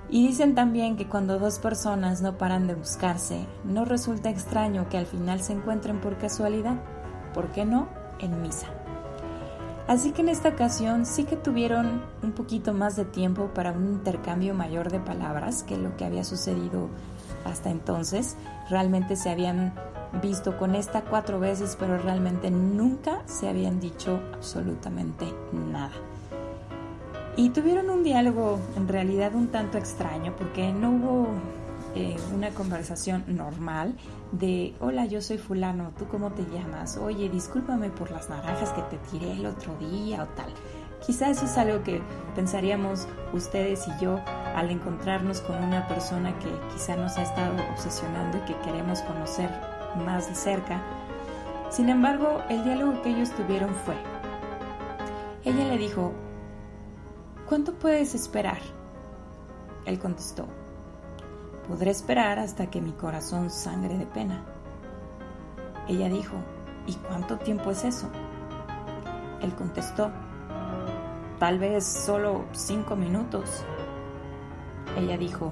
Y 0.09 0.27
dicen 0.27 0.55
también 0.55 0.97
que 0.97 1.07
cuando 1.07 1.39
dos 1.39 1.59
personas 1.59 2.21
no 2.21 2.37
paran 2.37 2.67
de 2.67 2.75
buscarse, 2.75 3.45
no 3.63 3.85
resulta 3.85 4.29
extraño 4.29 4.89
que 4.89 4.97
al 4.97 5.05
final 5.05 5.41
se 5.41 5.53
encuentren 5.53 6.01
por 6.01 6.17
casualidad, 6.17 6.75
¿por 7.33 7.47
qué 7.49 7.63
no? 7.63 7.87
En 8.19 8.41
misa. 8.41 8.67
Así 9.87 10.11
que 10.11 10.21
en 10.21 10.29
esta 10.29 10.49
ocasión 10.49 11.05
sí 11.05 11.23
que 11.23 11.35
tuvieron 11.35 12.03
un 12.23 12.31
poquito 12.33 12.73
más 12.73 12.95
de 12.95 13.05
tiempo 13.05 13.47
para 13.53 13.71
un 13.71 13.87
intercambio 13.87 14.53
mayor 14.53 14.91
de 14.91 14.99
palabras 14.99 15.63
que 15.63 15.77
lo 15.77 15.95
que 15.97 16.05
había 16.05 16.23
sucedido 16.23 16.89
hasta 17.45 17.71
entonces. 17.71 18.37
Realmente 18.69 19.15
se 19.15 19.29
habían 19.29 19.73
visto 20.21 20.57
con 20.57 20.75
esta 20.75 21.01
cuatro 21.01 21.39
veces, 21.39 21.75
pero 21.79 21.97
realmente 21.97 22.51
nunca 22.51 23.21
se 23.25 23.49
habían 23.49 23.79
dicho 23.79 24.21
absolutamente 24.33 25.25
nada. 25.51 25.93
Y 27.37 27.49
tuvieron 27.49 27.89
un 27.89 28.03
diálogo 28.03 28.59
en 28.75 28.87
realidad 28.87 29.33
un 29.35 29.47
tanto 29.47 29.77
extraño 29.77 30.35
porque 30.37 30.73
no 30.73 30.91
hubo 30.91 31.27
eh, 31.95 32.17
una 32.33 32.49
conversación 32.49 33.23
normal 33.27 33.95
de 34.31 34.73
hola 34.79 35.05
yo 35.05 35.21
soy 35.21 35.37
fulano, 35.37 35.91
¿tú 35.97 36.07
cómo 36.07 36.31
te 36.31 36.43
llamas? 36.43 36.97
Oye, 36.97 37.29
discúlpame 37.29 37.89
por 37.89 38.11
las 38.11 38.29
naranjas 38.29 38.71
que 38.71 38.81
te 38.83 38.97
tiré 39.09 39.33
el 39.33 39.45
otro 39.45 39.75
día 39.77 40.23
o 40.23 40.27
tal. 40.27 40.53
Quizá 41.05 41.29
eso 41.29 41.45
es 41.45 41.57
algo 41.57 41.83
que 41.83 42.01
pensaríamos 42.35 43.07
ustedes 43.33 43.87
y 43.87 44.03
yo 44.03 44.19
al 44.55 44.69
encontrarnos 44.69 45.41
con 45.41 45.61
una 45.63 45.87
persona 45.87 46.37
que 46.39 46.49
quizá 46.73 46.95
nos 46.95 47.17
ha 47.17 47.23
estado 47.23 47.55
obsesionando 47.73 48.37
y 48.37 48.41
que 48.41 48.59
queremos 48.59 49.01
conocer 49.01 49.49
más 50.05 50.27
de 50.29 50.35
cerca. 50.35 50.81
Sin 51.69 51.89
embargo, 51.89 52.41
el 52.49 52.63
diálogo 52.63 53.01
que 53.01 53.09
ellos 53.09 53.31
tuvieron 53.31 53.73
fue, 53.85 53.95
ella 55.43 55.65
le 55.65 55.77
dijo, 55.77 56.13
¿Cuánto 57.51 57.73
puedes 57.73 58.15
esperar? 58.15 58.59
Él 59.83 59.99
contestó, 59.99 60.45
podré 61.67 61.91
esperar 61.91 62.39
hasta 62.39 62.67
que 62.67 62.79
mi 62.79 62.93
corazón 62.93 63.49
sangre 63.49 63.97
de 63.97 64.05
pena. 64.05 64.45
Ella 65.85 66.07
dijo, 66.07 66.37
¿y 66.87 66.93
cuánto 66.93 67.39
tiempo 67.39 67.69
es 67.71 67.83
eso? 67.83 68.07
Él 69.41 69.53
contestó, 69.53 70.11
tal 71.39 71.59
vez 71.59 71.85
solo 71.85 72.45
cinco 72.53 72.95
minutos. 72.95 73.65
Ella 74.95 75.17
dijo, 75.17 75.51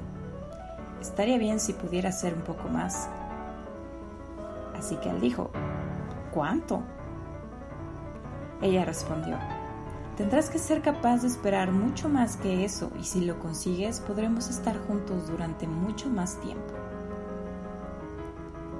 estaría 1.01 1.37
bien 1.37 1.59
si 1.59 1.73
pudiera 1.73 2.13
ser 2.13 2.33
un 2.33 2.43
poco 2.43 2.69
más. 2.69 3.09
Así 4.73 4.95
que 4.95 5.09
él 5.09 5.19
dijo, 5.19 5.51
¿cuánto? 6.31 6.81
Ella 8.61 8.85
respondió, 8.85 9.37
Tendrás 10.19 10.49
que 10.49 10.59
ser 10.59 10.81
capaz 10.81 11.21
de 11.21 11.29
esperar 11.29 11.71
mucho 11.71 12.09
más 12.09 12.35
que 12.35 12.65
eso 12.65 12.91
y 12.99 13.05
si 13.05 13.21
lo 13.21 13.39
consigues 13.39 14.01
podremos 14.01 14.49
estar 14.49 14.77
juntos 14.85 15.29
durante 15.29 15.65
mucho 15.65 16.09
más 16.09 16.35
tiempo. 16.41 16.73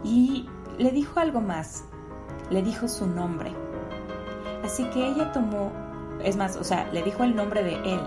Y 0.04 0.50
le 0.78 0.92
dijo 0.92 1.18
algo 1.18 1.40
más, 1.40 1.86
le 2.50 2.62
dijo 2.62 2.90
su 2.90 3.08
nombre. 3.08 3.54
Así 4.66 4.84
que 4.90 5.08
ella 5.08 5.32
tomó, 5.32 5.72
es 6.22 6.36
más, 6.36 6.58
o 6.58 6.66
sea, 6.66 6.92
le 6.92 7.04
dijo 7.04 7.24
el 7.24 7.34
nombre 7.34 7.64
de 7.64 7.76
él, 7.94 8.02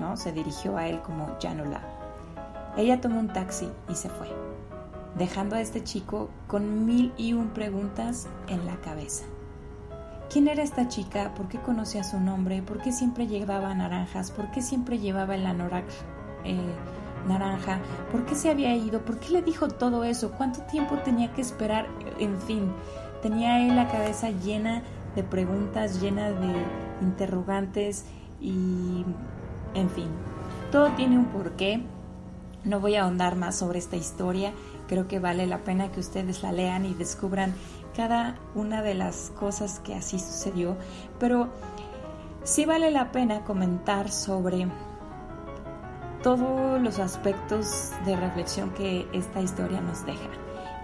¿no? 0.00 0.16
Se 0.16 0.32
dirigió 0.32 0.76
a 0.78 0.88
él 0.88 1.00
como 1.02 1.36
Janula. 1.40 1.80
Ella 2.76 3.00
tomó 3.00 3.20
un 3.20 3.28
taxi 3.28 3.70
y 3.88 3.94
se 3.94 4.08
fue, 4.08 4.26
dejando 5.16 5.54
a 5.54 5.60
este 5.60 5.84
chico 5.84 6.28
con 6.48 6.86
mil 6.86 7.12
y 7.16 7.34
un 7.34 7.50
preguntas 7.50 8.26
en 8.48 8.66
la 8.66 8.74
cabeza. 8.80 9.26
¿Quién 10.30 10.46
era 10.46 10.62
esta 10.62 10.88
chica? 10.88 11.32
¿Por 11.34 11.48
qué 11.48 11.58
conocía 11.58 12.04
su 12.04 12.20
nombre? 12.20 12.60
¿Por 12.60 12.82
qué 12.82 12.92
siempre 12.92 13.26
llevaba 13.26 13.72
naranjas? 13.72 14.30
¿Por 14.30 14.50
qué 14.50 14.60
siempre 14.60 14.98
llevaba 14.98 15.34
el 15.34 15.46
anorak 15.46 15.86
eh, 16.44 16.60
naranja? 17.26 17.78
¿Por 18.12 18.26
qué 18.26 18.34
se 18.34 18.50
había 18.50 18.76
ido? 18.76 19.00
¿Por 19.00 19.18
qué 19.20 19.32
le 19.32 19.42
dijo 19.42 19.68
todo 19.68 20.04
eso? 20.04 20.32
¿Cuánto 20.32 20.60
tiempo 20.62 20.96
tenía 20.98 21.32
que 21.32 21.40
esperar? 21.40 21.86
En 22.18 22.38
fin, 22.42 22.70
tenía 23.22 23.66
él 23.66 23.74
la 23.74 23.88
cabeza 23.88 24.28
llena 24.28 24.82
de 25.16 25.22
preguntas, 25.22 25.98
llena 26.02 26.30
de 26.30 26.62
interrogantes 27.00 28.04
y, 28.38 29.06
en 29.72 29.88
fin, 29.88 30.08
todo 30.70 30.90
tiene 30.90 31.16
un 31.16 31.24
porqué. 31.26 31.82
No 32.64 32.80
voy 32.80 32.96
a 32.96 33.04
ahondar 33.04 33.34
más 33.34 33.56
sobre 33.56 33.78
esta 33.78 33.96
historia. 33.96 34.52
Creo 34.88 35.06
que 35.06 35.18
vale 35.18 35.46
la 35.46 35.58
pena 35.58 35.92
que 35.92 36.00
ustedes 36.00 36.42
la 36.42 36.50
lean 36.50 36.86
y 36.86 36.94
descubran 36.94 37.54
cada 37.94 38.36
una 38.54 38.82
de 38.82 38.94
las 38.94 39.32
cosas 39.38 39.80
que 39.80 39.94
así 39.94 40.18
sucedió, 40.18 40.76
pero 41.18 41.48
sí 42.42 42.64
vale 42.64 42.90
la 42.90 43.12
pena 43.12 43.44
comentar 43.44 44.10
sobre 44.10 44.66
todos 46.22 46.80
los 46.80 46.98
aspectos 46.98 47.92
de 48.06 48.16
reflexión 48.16 48.70
que 48.70 49.06
esta 49.12 49.40
historia 49.40 49.80
nos 49.80 50.04
deja. 50.06 50.28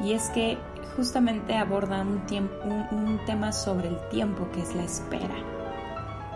Y 0.00 0.12
es 0.12 0.28
que 0.30 0.58
justamente 0.96 1.56
aborda 1.56 2.02
un, 2.02 2.23
un, 2.90 3.20
tema 3.26 3.52
sobre 3.52 3.88
el 3.88 4.08
tiempo 4.11 4.49
que 4.52 4.62
es 4.62 4.75
la 4.75 4.84
espera. 4.84 5.53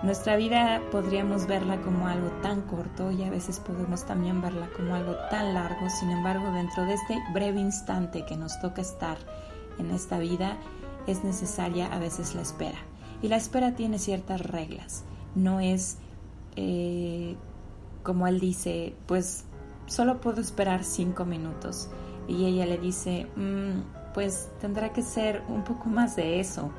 Nuestra 0.03 0.37
vida 0.37 0.81
podríamos 0.93 1.47
verla 1.49 1.81
como 1.81 2.07
algo 2.07 2.29
tan 2.41 2.63
corto 2.63 3.11
y 3.11 3.25
a 3.25 3.31
veces 3.31 3.59
podemos 3.59 4.05
también 4.07 4.41
verla 4.41 4.69
como 4.77 4.95
algo 4.95 5.17
tan 5.29 5.55
largo, 5.55 5.91
sin 5.91 6.11
embargo 6.11 6.53
dentro 6.53 6.85
de 6.85 6.95
este 6.95 7.19
breve 7.33 7.59
instante 7.59 8.25
que 8.25 8.37
nos 8.37 8.61
toca 8.61 8.81
estar 8.81 9.19
en 9.79 9.91
esta 9.91 10.19
vida 10.19 10.57
es 11.09 11.25
necesaria 11.25 11.93
a 11.93 11.99
veces 11.99 12.35
la 12.35 12.43
espera. 12.43 12.79
Y 13.23 13.29
la 13.29 13.37
espera 13.37 13.75
tiene 13.75 13.99
ciertas 13.99 14.41
reglas. 14.41 15.05
No 15.35 15.59
es, 15.59 15.99
eh, 16.55 17.37
como 18.03 18.27
él 18.29 18.39
dice, 18.39 18.95
pues 19.07 19.45
solo 19.87 20.21
puedo 20.21 20.41
esperar 20.41 20.85
cinco 20.85 21.25
minutos. 21.25 21.89
Y 22.29 22.45
ella 22.45 22.67
le 22.67 22.79
dice, 22.79 23.27
mm, 23.35 24.13
pues 24.15 24.49
tendrá 24.61 24.93
que 24.93 25.03
ser 25.03 25.43
un 25.49 25.65
poco 25.65 25.89
más 25.89 26.15
de 26.15 26.41
eso. 26.41 26.71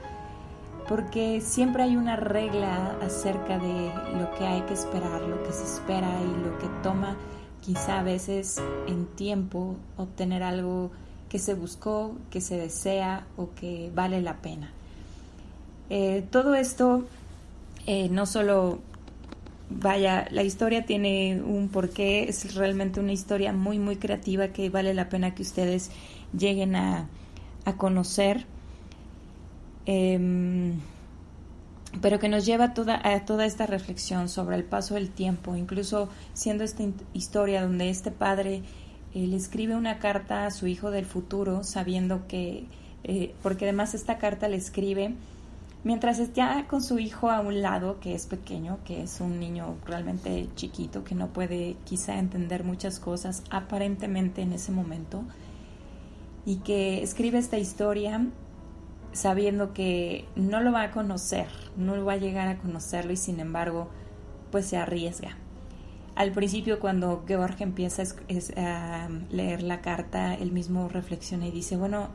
Porque 0.89 1.39
siempre 1.39 1.83
hay 1.83 1.95
una 1.95 2.17
regla 2.17 2.97
acerca 3.01 3.57
de 3.59 3.91
lo 4.19 4.31
que 4.37 4.45
hay 4.45 4.61
que 4.63 4.73
esperar, 4.73 5.21
lo 5.21 5.41
que 5.43 5.53
se 5.53 5.63
espera 5.63 6.09
y 6.21 6.43
lo 6.43 6.57
que 6.57 6.67
toma 6.83 7.15
quizá 7.61 7.99
a 7.99 8.03
veces 8.03 8.59
en 8.87 9.05
tiempo 9.05 9.75
obtener 9.95 10.43
algo 10.43 10.91
que 11.29 11.39
se 11.39 11.53
buscó, 11.53 12.17
que 12.31 12.41
se 12.41 12.57
desea 12.57 13.27
o 13.37 13.51
que 13.53 13.91
vale 13.93 14.21
la 14.21 14.37
pena. 14.37 14.71
Eh, 15.89 16.25
todo 16.31 16.55
esto 16.55 17.05
eh, 17.85 18.09
no 18.09 18.25
solo, 18.25 18.79
vaya, 19.69 20.27
la 20.31 20.43
historia 20.43 20.85
tiene 20.85 21.41
un 21.41 21.69
porqué, 21.69 22.29
es 22.29 22.55
realmente 22.55 22.99
una 22.99 23.11
historia 23.11 23.53
muy, 23.53 23.79
muy 23.79 23.95
creativa 23.95 24.49
que 24.49 24.69
vale 24.69 24.93
la 24.93 25.09
pena 25.09 25.33
que 25.33 25.41
ustedes 25.41 25.91
lleguen 26.37 26.75
a, 26.75 27.07
conocer. 27.77 28.47
Em, 29.91 30.73
pero 31.99 32.19
que 32.19 32.29
nos 32.29 32.45
lleva 32.45 32.75
toda, 32.75 33.01
a 33.03 33.25
toda 33.25 33.47
esta 33.47 33.65
reflexión 33.65 34.29
sobre 34.29 34.55
el 34.55 34.63
paso 34.63 34.93
del 34.93 35.09
tiempo, 35.09 35.55
incluso 35.55 36.09
siendo 36.33 36.63
esta 36.63 36.83
historia 37.13 37.63
donde 37.63 37.89
este 37.89 38.11
padre 38.11 38.61
él 39.15 39.33
escribe 39.33 39.75
una 39.75 39.97
carta 39.97 40.45
a 40.45 40.51
su 40.51 40.67
hijo 40.67 40.91
del 40.91 41.07
futuro 41.07 41.63
sabiendo 41.63 42.27
que, 42.27 42.65
eh, 43.03 43.33
porque 43.41 43.65
además 43.65 43.95
esta 43.95 44.19
carta 44.19 44.47
le 44.47 44.57
escribe 44.57 45.15
mientras 45.83 46.19
está 46.19 46.67
con 46.67 46.83
su 46.83 46.99
hijo 46.99 47.31
a 47.31 47.39
un 47.39 47.63
lado, 47.63 47.99
que 47.99 48.13
es 48.13 48.27
pequeño, 48.27 48.77
que 48.85 49.01
es 49.01 49.19
un 49.19 49.39
niño 49.39 49.75
realmente 49.87 50.47
chiquito, 50.55 51.03
que 51.03 51.15
no 51.15 51.29
puede 51.29 51.77
quizá 51.85 52.19
entender 52.19 52.63
muchas 52.63 52.99
cosas 52.99 53.41
aparentemente 53.49 54.43
en 54.43 54.53
ese 54.53 54.71
momento, 54.71 55.23
y 56.45 56.57
que 56.57 57.01
escribe 57.01 57.39
esta 57.39 57.57
historia 57.57 58.21
sabiendo 59.11 59.73
que 59.73 60.25
no 60.35 60.61
lo 60.61 60.71
va 60.71 60.83
a 60.83 60.91
conocer, 60.91 61.47
no 61.75 62.03
va 62.05 62.13
a 62.13 62.17
llegar 62.17 62.47
a 62.47 62.57
conocerlo 62.57 63.11
y 63.11 63.17
sin 63.17 63.39
embargo, 63.39 63.89
pues 64.51 64.65
se 64.65 64.77
arriesga. 64.77 65.37
Al 66.15 66.31
principio 66.31 66.79
cuando 66.79 67.23
Georg 67.27 67.55
empieza 67.59 68.03
a 68.57 69.07
leer 69.29 69.63
la 69.63 69.81
carta, 69.81 70.33
él 70.35 70.51
mismo 70.51 70.89
reflexiona 70.89 71.47
y 71.47 71.51
dice, 71.51 71.77
bueno, 71.77 72.09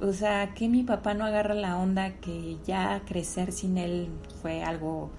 o 0.00 0.12
sea, 0.12 0.54
que 0.54 0.68
mi 0.68 0.82
papá 0.82 1.14
no 1.14 1.24
agarra 1.24 1.54
la 1.54 1.76
onda 1.76 2.14
que 2.14 2.56
ya 2.66 3.02
crecer 3.06 3.52
sin 3.52 3.78
él 3.78 4.08
fue 4.42 4.62
algo, 4.62 5.10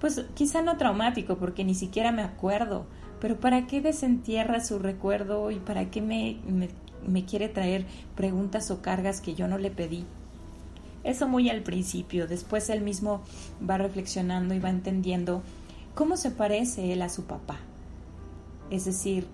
pues 0.00 0.24
quizá 0.34 0.62
no 0.62 0.76
traumático, 0.76 1.36
porque 1.38 1.64
ni 1.64 1.74
siquiera 1.74 2.12
me 2.12 2.22
acuerdo, 2.22 2.86
pero 3.20 3.40
¿para 3.40 3.66
qué 3.66 3.80
desentierra 3.80 4.60
su 4.60 4.78
recuerdo 4.78 5.50
y 5.50 5.56
para 5.56 5.90
qué 5.90 6.00
me, 6.00 6.38
me 7.06 7.24
quiere 7.24 7.48
traer 7.48 7.86
preguntas 8.16 8.70
o 8.70 8.82
cargas 8.82 9.20
que 9.20 9.34
yo 9.34 9.48
no 9.48 9.58
le 9.58 9.70
pedí? 9.70 10.06
Eso 11.02 11.28
muy 11.28 11.48
al 11.48 11.62
principio, 11.62 12.26
después 12.26 12.68
él 12.70 12.82
mismo 12.82 13.22
va 13.68 13.78
reflexionando 13.78 14.54
y 14.54 14.58
va 14.58 14.70
entendiendo 14.70 15.42
¿Cómo 15.94 16.16
se 16.16 16.30
parece 16.30 16.92
él 16.92 17.02
a 17.02 17.08
su 17.08 17.24
papá? 17.24 17.58
Es 18.70 18.84
decir, 18.84 19.26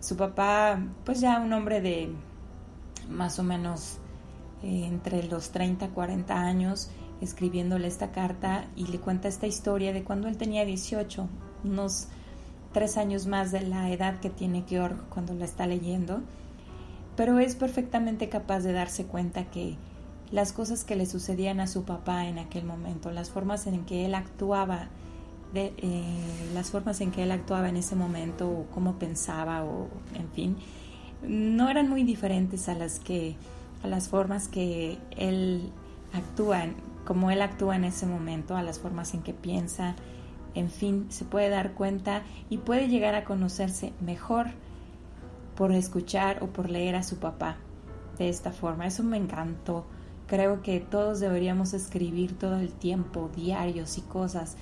su 0.00 0.16
papá, 0.16 0.80
pues 1.04 1.20
ya 1.20 1.38
un 1.38 1.52
hombre 1.52 1.80
de 1.80 2.10
más 3.08 3.38
o 3.38 3.44
menos 3.44 3.98
eh, 4.62 4.84
entre 4.86 5.22
los 5.22 5.50
30 5.52 5.88
40 5.90 6.34
años, 6.34 6.90
escribiéndole 7.20 7.86
esta 7.86 8.10
carta 8.10 8.66
y 8.76 8.88
le 8.88 8.98
cuenta 8.98 9.28
esta 9.28 9.46
historia 9.46 9.92
de 9.92 10.02
cuando 10.02 10.28
él 10.28 10.36
tenía 10.36 10.64
18, 10.64 11.28
unos 11.64 12.08
tres 12.72 12.96
años 12.96 13.26
más 13.26 13.52
de 13.52 13.62
la 13.62 13.90
edad 13.90 14.18
que 14.18 14.28
tiene 14.28 14.64
Georg 14.68 15.08
cuando 15.08 15.34
la 15.34 15.44
está 15.44 15.66
leyendo, 15.66 16.20
pero 17.16 17.38
es 17.38 17.54
perfectamente 17.54 18.28
capaz 18.28 18.60
de 18.60 18.72
darse 18.72 19.06
cuenta 19.06 19.44
que 19.44 19.76
las 20.30 20.52
cosas 20.52 20.84
que 20.84 20.96
le 20.96 21.06
sucedían 21.06 21.60
a 21.60 21.66
su 21.66 21.84
papá 21.84 22.26
en 22.26 22.38
aquel 22.38 22.64
momento, 22.64 23.10
las 23.10 23.30
formas 23.30 23.66
en 23.66 23.84
que 23.84 24.04
él 24.06 24.14
actuaba, 24.14 24.88
de 25.52 25.72
eh, 25.78 26.50
las 26.54 26.70
formas 26.70 27.00
en 27.00 27.10
que 27.10 27.24
él 27.24 27.32
actuaba 27.32 27.68
en 27.68 27.76
ese 27.76 27.96
momento 27.96 28.48
o 28.48 28.66
cómo 28.72 28.98
pensaba 28.98 29.64
o 29.64 29.88
en 30.14 30.28
fin 30.30 30.56
no 31.26 31.68
eran 31.68 31.88
muy 31.88 32.04
diferentes 32.04 32.68
a 32.68 32.74
las 32.74 33.00
que 33.00 33.34
a 33.82 33.88
las 33.88 34.08
formas 34.08 34.46
que 34.46 34.98
él 35.16 35.72
actúa 36.12 36.66
como 37.04 37.32
él 37.32 37.42
actúa 37.42 37.74
en 37.74 37.82
ese 37.82 38.06
momento 38.06 38.56
a 38.56 38.62
las 38.62 38.78
formas 38.78 39.12
en 39.14 39.22
que 39.22 39.34
piensa 39.34 39.96
en 40.54 40.70
fin 40.70 41.06
se 41.08 41.24
puede 41.24 41.48
dar 41.48 41.72
cuenta 41.72 42.22
y 42.48 42.58
puede 42.58 42.88
llegar 42.88 43.16
a 43.16 43.24
conocerse 43.24 43.92
mejor 44.00 44.48
por 45.56 45.72
escuchar 45.72 46.42
o 46.42 46.46
por 46.46 46.70
leer 46.70 46.96
a 46.96 47.02
su 47.02 47.18
papá 47.18 47.56
de 48.18 48.28
esta 48.28 48.52
forma. 48.52 48.86
Eso 48.86 49.02
me 49.02 49.16
encantó 49.16 49.84
creo 50.30 50.62
que 50.62 50.78
todos 50.78 51.18
deberíamos 51.18 51.74
escribir 51.74 52.38
todo 52.38 52.60
el 52.60 52.72
tiempo 52.72 53.28
diarios 53.34 53.98
y 53.98 54.02
cosas 54.02 54.56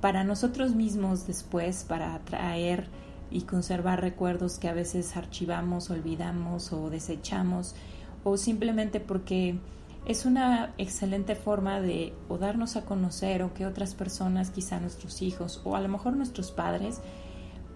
para 0.00 0.22
nosotros 0.22 0.76
mismos 0.76 1.26
después, 1.26 1.84
para 1.88 2.14
atraer 2.14 2.86
y 3.28 3.42
conservar 3.42 4.00
recuerdos 4.00 4.60
que 4.60 4.68
a 4.68 4.74
veces 4.74 5.16
archivamos, 5.16 5.90
olvidamos 5.90 6.72
o 6.72 6.88
desechamos, 6.88 7.74
o 8.22 8.36
simplemente 8.36 9.00
porque 9.00 9.58
es 10.06 10.24
una 10.24 10.72
excelente 10.78 11.34
forma 11.34 11.80
de 11.80 12.14
o 12.28 12.38
darnos 12.38 12.76
a 12.76 12.84
conocer 12.84 13.42
o 13.42 13.54
que 13.54 13.66
otras 13.66 13.96
personas, 13.96 14.50
quizá 14.50 14.78
nuestros 14.78 15.20
hijos 15.20 15.60
o 15.64 15.74
a 15.74 15.80
lo 15.80 15.88
mejor 15.88 16.14
nuestros 16.14 16.52
padres, 16.52 17.00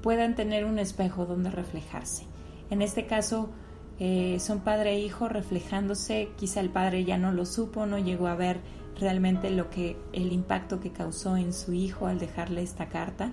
puedan 0.00 0.36
tener 0.36 0.64
un 0.64 0.78
espejo 0.78 1.26
donde 1.26 1.50
reflejarse. 1.50 2.26
En 2.70 2.82
este 2.82 3.06
caso, 3.06 3.50
eh, 4.00 4.38
son 4.40 4.60
padre 4.60 4.94
e 4.94 5.00
hijo 5.00 5.28
reflejándose, 5.28 6.30
quizá 6.38 6.60
el 6.60 6.70
padre 6.70 7.04
ya 7.04 7.18
no 7.18 7.32
lo 7.32 7.44
supo, 7.44 7.84
no 7.84 7.98
llegó 7.98 8.28
a 8.28 8.34
ver 8.34 8.60
realmente 8.98 9.50
lo 9.50 9.68
que 9.68 9.96
el 10.14 10.32
impacto 10.32 10.80
que 10.80 10.90
causó 10.90 11.36
en 11.36 11.52
su 11.52 11.74
hijo 11.74 12.06
al 12.06 12.18
dejarle 12.18 12.62
esta 12.62 12.88
carta, 12.88 13.30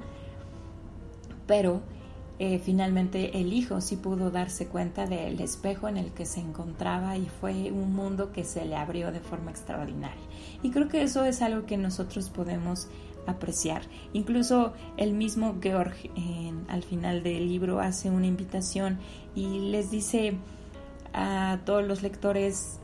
pero 1.48 1.82
eh, 2.40 2.60
finalmente 2.60 3.40
el 3.40 3.54
hijo 3.54 3.80
sí 3.80 3.96
pudo 3.96 4.30
darse 4.30 4.68
cuenta 4.68 5.08
del 5.08 5.40
espejo 5.40 5.88
en 5.88 5.96
el 5.96 6.12
que 6.12 6.26
se 6.26 6.42
encontraba 6.42 7.18
y 7.18 7.28
fue 7.28 7.72
un 7.72 7.96
mundo 7.96 8.34
que 8.34 8.44
se 8.44 8.66
le 8.66 8.76
abrió 8.76 9.12
de 9.14 9.22
forma 9.22 9.52
extraordinaria. 9.52 10.22
Y 10.62 10.72
creo 10.72 10.90
que 10.90 11.02
eso 11.02 11.24
es 11.24 11.42
algo 11.42 11.66
que 11.66 11.78
nosotros 11.78 12.30
podemos 12.30 12.90
apreciar. 13.28 13.84
Incluso 14.14 14.74
el 14.98 15.14
mismo 15.14 15.58
Georg 15.62 15.94
al 16.68 16.84
final 16.84 17.22
del 17.24 17.48
libro 17.48 17.80
hace 17.80 18.10
una 18.10 18.26
invitación 18.26 18.98
y 19.36 19.70
les 19.70 19.92
dice 19.92 20.38
a 21.14 21.60
todos 21.66 21.86
los 21.86 22.02
lectores, 22.02 22.80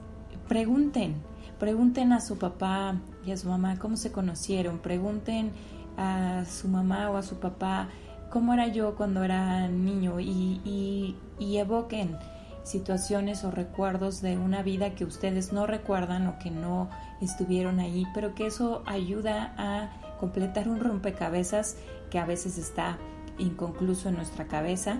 pregunten, 0.48 1.16
pregunten 1.60 2.14
a 2.14 2.22
su 2.22 2.38
papá 2.38 2.96
y 3.26 3.32
a 3.32 3.38
su 3.38 3.50
mamá 3.50 3.80
cómo 3.80 3.98
se 3.98 4.12
conocieron, 4.12 4.80
pregunten 4.80 5.52
a 5.98 6.46
su 6.46 6.68
mamá 6.68 7.10
o 7.10 7.18
a 7.18 7.24
su 7.24 7.40
papá 7.40 7.90
cómo 8.30 8.54
era 8.54 8.68
yo 8.68 8.96
cuando 8.96 9.24
era 9.24 9.68
niño 9.68 10.20
y, 10.20 11.16
y 11.40 11.58
evoquen 11.58 12.18
situaciones 12.64 13.44
o 13.44 13.52
recuerdos 13.52 14.22
de 14.22 14.38
una 14.38 14.64
vida 14.64 14.96
que 14.96 15.06
ustedes 15.06 15.54
no 15.54 15.68
recuerdan 15.68 16.28
o 16.28 16.40
que 16.40 16.50
no 16.50 16.90
estuvieron 17.22 17.80
ahí, 17.80 18.06
pero 18.14 18.34
que 18.34 18.48
eso 18.48 18.84
ayuda 18.86 19.54
a 19.58 19.92
completar 20.24 20.70
un 20.70 20.80
rompecabezas 20.80 21.76
que 22.10 22.18
a 22.18 22.24
veces 22.24 22.58
está 22.58 22.98
inconcluso 23.38 24.08
en 24.08 24.16
nuestra 24.16 24.48
cabeza, 24.48 25.00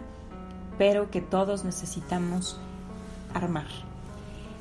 pero 0.78 1.10
que 1.12 1.22
todos 1.22 1.64
necesitamos 1.64 2.60
armar. 3.34 3.68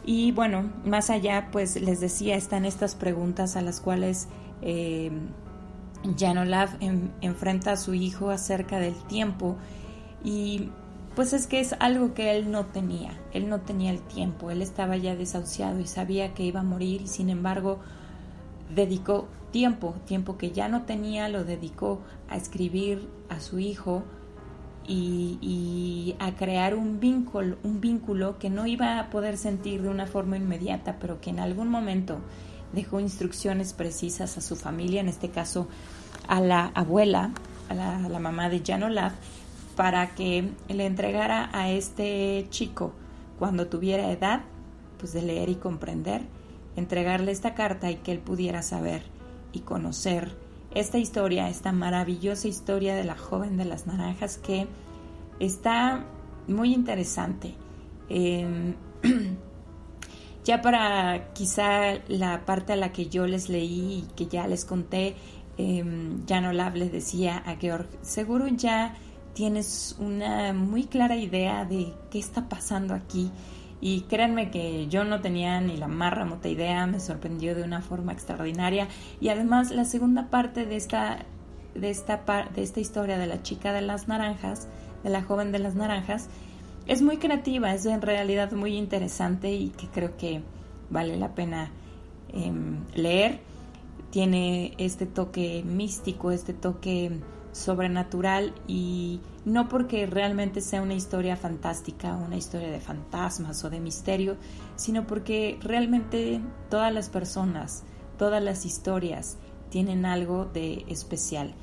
Y 0.04 0.30
bueno, 0.30 0.70
más 0.84 1.10
allá, 1.10 1.48
pues 1.50 1.82
les 1.82 1.98
decía, 1.98 2.36
están 2.36 2.64
estas 2.64 2.94
preguntas 2.94 3.56
a 3.56 3.60
las 3.60 3.80
cuales 3.80 4.28
eh, 4.62 5.10
Janolav 6.16 6.68
enfrenta 7.20 7.72
a 7.72 7.76
su 7.76 7.94
hijo 7.94 8.30
acerca 8.30 8.78
del 8.78 8.94
tiempo 9.08 9.56
y 10.22 10.68
pues 11.16 11.32
es 11.32 11.48
que 11.48 11.58
es 11.58 11.74
algo 11.80 12.14
que 12.14 12.36
él 12.36 12.52
no 12.52 12.66
tenía, 12.66 13.18
él 13.32 13.48
no 13.48 13.62
tenía 13.62 13.90
el 13.90 14.00
tiempo, 14.00 14.52
él 14.52 14.62
estaba 14.62 14.96
ya 14.96 15.16
desahuciado 15.16 15.80
y 15.80 15.88
sabía 15.88 16.34
que 16.34 16.44
iba 16.44 16.60
a 16.60 16.62
morir 16.62 17.02
y 17.02 17.08
sin 17.08 17.30
embargo 17.30 17.80
dedicó 18.70 19.28
tiempo, 19.50 19.94
tiempo 20.06 20.36
que 20.38 20.50
ya 20.50 20.68
no 20.68 20.82
tenía, 20.82 21.28
lo 21.28 21.44
dedicó 21.44 22.00
a 22.28 22.36
escribir 22.36 23.08
a 23.28 23.40
su 23.40 23.58
hijo 23.58 24.02
y, 24.86 26.16
a 26.18 26.34
crear 26.34 26.74
un 26.74 26.98
vínculo, 26.98 27.56
un 27.62 27.80
vínculo 27.80 28.38
que 28.38 28.50
no 28.50 28.66
iba 28.66 28.98
a 28.98 29.10
poder 29.10 29.36
sentir 29.36 29.82
de 29.82 29.88
una 29.88 30.06
forma 30.06 30.36
inmediata, 30.36 30.96
pero 30.98 31.20
que 31.20 31.30
en 31.30 31.40
algún 31.40 31.68
momento 31.68 32.18
dejó 32.72 33.00
instrucciones 33.00 33.72
precisas 33.72 34.36
a 34.38 34.40
su 34.40 34.56
familia, 34.56 35.00
en 35.00 35.08
este 35.08 35.30
caso 35.30 35.68
a 36.26 36.40
la 36.40 36.66
abuela, 36.74 37.30
a 37.68 37.74
la, 37.74 38.18
mamá 38.18 38.48
de 38.48 38.62
Janolaf, 38.64 39.14
para 39.76 40.14
que 40.14 40.50
le 40.68 40.86
entregara 40.86 41.50
a 41.52 41.70
este 41.70 42.46
chico 42.50 42.92
cuando 43.38 43.68
tuviera 43.68 44.10
edad, 44.10 44.42
pues 44.98 45.12
de 45.12 45.22
leer 45.22 45.48
y 45.48 45.56
comprender, 45.56 46.22
entregarle 46.76 47.32
esta 47.32 47.54
carta 47.54 47.90
y 47.90 47.96
que 47.96 48.12
él 48.12 48.18
pudiera 48.18 48.62
saber 48.62 49.02
y 49.52 49.60
conocer 49.60 50.36
esta 50.74 50.98
historia, 50.98 51.48
esta 51.48 51.72
maravillosa 51.72 52.48
historia 52.48 52.94
de 52.94 53.04
la 53.04 53.16
joven 53.16 53.56
de 53.56 53.64
las 53.64 53.86
naranjas 53.86 54.38
que 54.38 54.66
está 55.38 56.04
muy 56.48 56.72
interesante. 56.72 57.54
Em, 58.08 58.74
ya 60.44 60.62
para 60.62 61.32
quizá 61.34 61.98
la 62.08 62.44
parte 62.44 62.72
a 62.72 62.76
la 62.76 62.92
que 62.92 63.06
yo 63.06 63.26
les 63.26 63.48
leí 63.48 64.04
y 64.04 64.14
que 64.14 64.26
ya 64.26 64.46
les 64.46 64.64
conté, 64.64 65.14
eh, 65.58 65.84
no 65.84 66.52
les 66.52 66.92
decía 66.92 67.42
a 67.44 67.56
Georg, 67.56 67.86
seguro 68.00 68.48
ya 68.48 68.94
tienes 69.34 69.96
una 69.98 70.52
muy 70.52 70.84
clara 70.84 71.16
idea 71.16 71.64
de 71.64 71.92
qué 72.10 72.18
está 72.18 72.48
pasando 72.48 72.94
aquí 72.94 73.30
y 73.84 74.02
créanme 74.02 74.52
que 74.52 74.86
yo 74.86 75.02
no 75.02 75.20
tenía 75.20 75.60
ni 75.60 75.76
la 75.76 75.88
más 75.88 76.14
remota 76.14 76.48
idea, 76.48 76.86
me 76.86 77.00
sorprendió 77.00 77.56
de 77.56 77.64
una 77.64 77.82
forma 77.82 78.12
extraordinaria. 78.12 78.86
Y 79.20 79.28
además 79.28 79.72
la 79.72 79.84
segunda 79.84 80.30
parte 80.30 80.66
de 80.66 80.76
esta, 80.76 81.26
de 81.74 81.90
esta, 81.90 82.22
de 82.54 82.62
esta 82.62 82.78
historia 82.78 83.18
de 83.18 83.26
la 83.26 83.42
chica 83.42 83.72
de 83.72 83.82
las 83.82 84.06
naranjas, 84.06 84.68
de 85.02 85.10
la 85.10 85.24
joven 85.24 85.50
de 85.50 85.58
las 85.58 85.74
naranjas, 85.74 86.28
es 86.86 87.02
muy 87.02 87.16
creativa, 87.16 87.74
es 87.74 87.84
en 87.84 88.02
realidad 88.02 88.52
muy 88.52 88.76
interesante 88.76 89.52
y 89.52 89.70
que 89.70 89.88
creo 89.88 90.16
que 90.16 90.42
vale 90.88 91.16
la 91.16 91.34
pena 91.34 91.72
em, 92.32 92.84
leer. 92.94 93.40
Tiene 94.10 94.74
este 94.78 95.06
toque 95.06 95.64
místico, 95.66 96.30
este 96.30 96.54
toque 96.54 97.18
sobrenatural 97.50 98.54
y 98.68 99.18
no 99.44 99.68
porque 99.68 100.06
realmente 100.06 100.60
sea 100.60 100.82
una 100.82 100.94
historia 100.94 101.36
fantástica, 101.36 102.16
una 102.16 102.36
historia 102.36 102.70
de 102.70 102.80
fantasmas 102.80 103.64
o 103.64 103.70
de 103.70 103.80
misterio, 103.80 104.36
sino 104.76 105.06
porque 105.06 105.58
realmente 105.62 106.40
todas 106.70 106.92
las 106.92 107.08
personas, 107.08 107.82
todas 108.18 108.42
las 108.42 108.64
historias 108.64 109.38
tienen 109.70 110.04
algo 110.06 110.44
de 110.44 110.84
especial, 110.88 111.54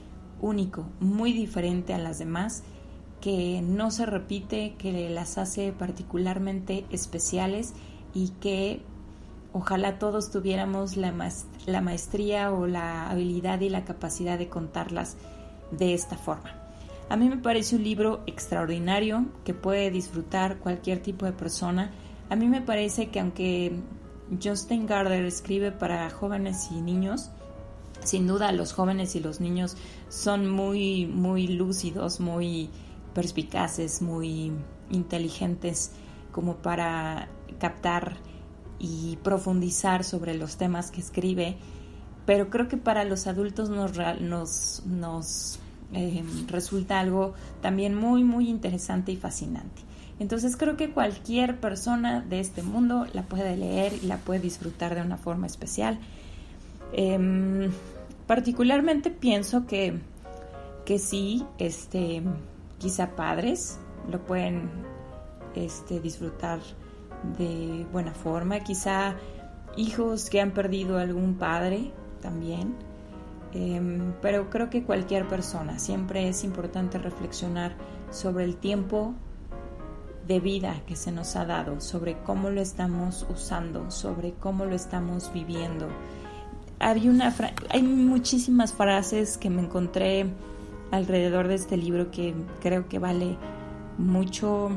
único, 0.41 0.85
muy 0.99 1.31
diferente 1.31 1.93
a 1.93 1.99
las 1.99 2.19
demás, 2.19 2.63
que 3.21 3.61
no 3.61 3.91
se 3.91 4.05
repite, 4.05 4.75
que 4.77 5.09
las 5.09 5.37
hace 5.37 5.71
particularmente 5.73 6.85
especiales 6.89 7.73
y 8.13 8.29
que 8.41 8.81
ojalá 9.53 9.99
todos 9.99 10.31
tuviéramos 10.31 10.95
la, 10.97 11.11
maestría 11.81 12.51
o 12.51 12.67
la 12.67 13.09
habilidad 13.09 13.59
y 13.61 13.69
la 13.69 13.85
capacidad 13.85 14.37
de 14.37 14.49
contarlas 14.49 15.17
de 15.71 15.93
esta 15.93 16.17
forma. 16.17 16.68
A 17.09 17.15
mí 17.17 17.27
me 17.27 17.37
parece 17.37 17.75
un 17.75 17.83
libro 17.83 18.21
extraordinario 18.27 19.25
que 19.43 19.53
puede 19.53 19.89
disfrutar 19.89 20.59
cualquier 20.59 21.01
tipo 21.01 21.25
de 21.25 21.31
persona. 21.31 21.91
A 22.29 22.35
mí 22.35 22.47
me 22.47 22.61
parece 22.61 23.09
que 23.09 23.19
aunque 23.19 23.79
Justin 24.41 24.85
Gardner 24.85 25.25
escribe 25.25 25.71
para 25.71 26.09
jóvenes 26.11 26.69
y 26.71 26.81
niños, 26.81 27.31
sin 28.03 28.27
duda 28.27 28.51
los 28.51 28.73
jóvenes 28.73 29.15
y 29.15 29.19
los 29.19 29.41
niños 29.41 29.75
son 30.07 30.49
muy, 30.49 31.07
muy 31.07 31.47
lúcidos, 31.47 32.19
muy 32.19 32.69
perspicaces, 33.13 34.01
muy 34.01 34.51
inteligentes 34.91 35.91
como 36.31 36.57
para 36.57 37.27
captar 37.59 38.17
y 38.77 39.17
profundizar 39.23 40.03
sobre 40.03 40.35
los 40.35 40.57
temas 40.57 40.91
que 40.91 41.01
escribe 41.01 41.57
pero 42.29 42.51
creo 42.51 42.67
que 42.67 42.77
para 42.77 43.05
los 43.05 43.25
adultos 43.25 43.71
nos, 43.71 43.93
nos, 44.21 44.83
nos 44.85 45.59
eh, 45.93 46.23
resulta 46.47 46.99
algo 46.99 47.33
también 47.61 47.95
muy, 47.95 48.23
muy 48.23 48.49
interesante 48.49 49.11
y 49.11 49.17
fascinante. 49.17 49.81
Entonces 50.19 50.57
creo 50.57 50.75
que 50.75 50.91
cualquier 50.91 51.59
persona 51.59 52.21
de 52.21 52.39
este 52.41 52.61
mundo 52.61 53.07
la 53.13 53.23
puede 53.23 53.55
leer 53.55 53.93
y 54.03 54.07
la 54.07 54.17
puede 54.17 54.41
disfrutar 54.41 54.93
de 54.93 55.01
una 55.01 55.17
forma 55.17 55.47
especial. 55.47 55.97
Em, 56.91 57.71
particularmente 58.27 59.11
pienso 59.11 59.65
que, 59.65 59.99
que 60.85 60.99
sí, 60.99 61.45
este, 61.57 62.21
quizá 62.79 63.15
padres 63.15 63.79
lo 64.11 64.25
pueden 64.25 64.69
este, 65.55 65.99
disfrutar 65.99 66.59
de 67.37 67.85
buena 67.91 68.13
forma, 68.13 68.59
quizá 68.59 69.15
hijos 69.77 70.29
que 70.29 70.41
han 70.41 70.51
perdido 70.51 70.97
algún 70.97 71.35
padre 71.35 71.91
también. 72.21 72.75
Em, 73.53 74.13
pero 74.21 74.49
creo 74.49 74.69
que 74.69 74.83
cualquier 74.83 75.27
persona, 75.27 75.79
siempre 75.79 76.29
es 76.29 76.43
importante 76.43 76.99
reflexionar 76.99 77.75
sobre 78.11 78.43
el 78.43 78.57
tiempo 78.57 79.15
de 80.27 80.39
vida 80.39 80.83
que 80.85 80.95
se 80.95 81.11
nos 81.11 81.35
ha 81.35 81.45
dado, 81.45 81.81
sobre 81.81 82.17
cómo 82.19 82.51
lo 82.51 82.61
estamos 82.61 83.25
usando, 83.31 83.89
sobre 83.89 84.33
cómo 84.33 84.65
lo 84.65 84.75
estamos 84.75 85.33
viviendo. 85.33 85.87
Había 86.79 87.09
una 87.09 87.33
hay 87.71 87.81
muchísimas 87.81 88.71
frases 88.71 89.37
que 89.37 89.49
me 89.49 89.63
encontré 89.63 90.27
alrededor 90.91 91.47
de 91.47 91.55
este 91.55 91.77
libro 91.77 92.11
que 92.11 92.35
creo 92.61 92.87
que 92.87 92.99
vale 92.99 93.37
mucho, 93.97 94.69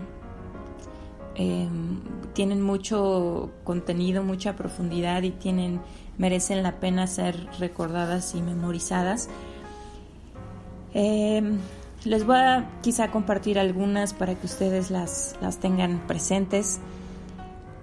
em, 1.34 2.00
tienen 2.32 2.62
mucho 2.62 3.50
contenido, 3.62 4.22
mucha 4.22 4.56
profundidad 4.56 5.22
y 5.22 5.30
tienen 5.32 5.80
merecen 6.18 6.62
la 6.62 6.80
pena 6.80 7.06
ser 7.06 7.46
recordadas 7.58 8.34
y 8.34 8.42
memorizadas. 8.42 9.28
Em, 10.94 11.58
les 12.04 12.26
voy 12.26 12.36
a 12.36 12.68
quizá 12.82 13.10
compartir 13.10 13.58
algunas 13.58 14.12
para 14.12 14.34
que 14.34 14.46
ustedes 14.46 14.90
las, 14.90 15.36
las 15.40 15.58
tengan 15.58 16.06
presentes. 16.06 16.80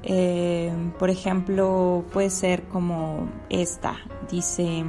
Em, 0.03 0.91
por 0.91 1.09
ejemplo, 1.09 2.05
puede 2.13 2.29
ser 2.29 2.63
como 2.63 3.29
esta. 3.49 3.97
Dice, 4.29 4.83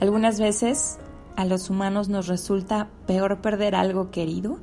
algunas 0.00 0.40
veces 0.40 0.98
a 1.36 1.44
los 1.44 1.70
humanos 1.70 2.08
nos 2.08 2.26
resulta 2.26 2.88
peor 3.06 3.40
perder 3.40 3.74
algo 3.74 4.10
querido 4.10 4.58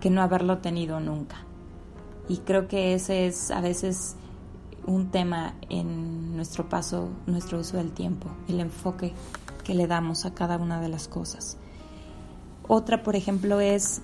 que 0.00 0.10
no 0.10 0.22
haberlo 0.22 0.58
tenido 0.58 1.00
nunca. 1.00 1.44
Y 2.28 2.38
creo 2.38 2.68
que 2.68 2.94
ese 2.94 3.26
es 3.26 3.50
a 3.50 3.60
veces 3.60 4.16
un 4.86 5.10
tema 5.10 5.54
en 5.68 6.36
nuestro 6.36 6.68
paso, 6.68 7.08
nuestro 7.26 7.60
uso 7.60 7.76
del 7.76 7.92
tiempo, 7.92 8.28
el 8.48 8.60
enfoque 8.60 9.12
que 9.64 9.74
le 9.74 9.86
damos 9.86 10.24
a 10.24 10.34
cada 10.34 10.56
una 10.58 10.80
de 10.80 10.88
las 10.88 11.08
cosas. 11.08 11.56
Otra, 12.68 13.02
por 13.02 13.16
ejemplo, 13.16 13.60
es 13.60 14.02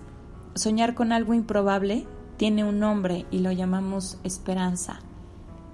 soñar 0.54 0.94
con 0.94 1.12
algo 1.12 1.34
improbable 1.34 2.06
tiene 2.38 2.64
un 2.64 2.78
nombre 2.78 3.26
y 3.32 3.40
lo 3.40 3.50
llamamos 3.50 4.18
esperanza. 4.22 5.00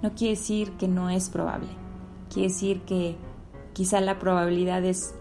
No 0.01 0.15
quiere 0.15 0.35
decir 0.35 0.71
que 0.73 0.87
no 0.87 1.09
es 1.09 1.29
probable, 1.29 1.69
quiere 2.33 2.49
decir 2.49 2.81
que 2.81 3.15
quizá 3.73 4.01
la 4.01 4.17
probabilidad 4.17 4.83
es, 4.83 5.13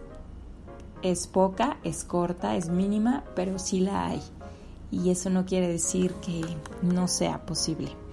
es 1.02 1.26
poca, 1.26 1.76
es 1.84 2.04
corta, 2.04 2.56
es 2.56 2.70
mínima, 2.70 3.24
pero 3.36 3.58
sí 3.58 3.80
la 3.80 4.06
hay. 4.06 4.22
y 4.90 5.10
eso 5.10 5.28
no 5.28 5.44
quiere 5.44 5.66
decir 5.66 6.12
que 6.14 6.40
no 6.82 7.08
sea 7.08 7.44
posible. 7.46 8.03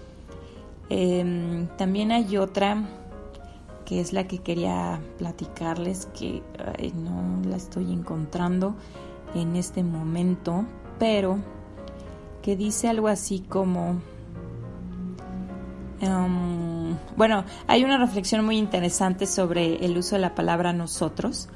Em, 0.93 1.67
también 1.77 2.12
hay 2.12 2.36
otra 2.36 2.84
que 3.86 4.01
es 4.01 4.12
la 4.12 4.27
que 4.27 4.39
quería 4.39 4.99
platicarles, 5.17 6.08
que 6.08 6.43
no 6.95 7.49
la 7.49 7.56
estoy 7.56 7.93
encontrando 7.93 8.75
en 9.34 9.56
este 9.56 9.84
momento, 9.84 10.65
pero 10.99 11.38
que 12.41 12.58
dice 12.58 12.89
algo 12.89 13.08
así 13.08 13.39
como, 13.39 14.01
em, 16.01 16.97
bueno, 17.15 17.45
hay 17.67 17.86
una 17.86 17.97
reflexión 17.97 18.43
muy 18.43 18.58
interesante 18.58 19.27
sobre 19.27 19.86
el 19.86 19.97
uso 19.97 20.15
de 20.15 20.21
la 20.21 20.36
palabra 20.36 20.73
nosotros. 20.73 21.47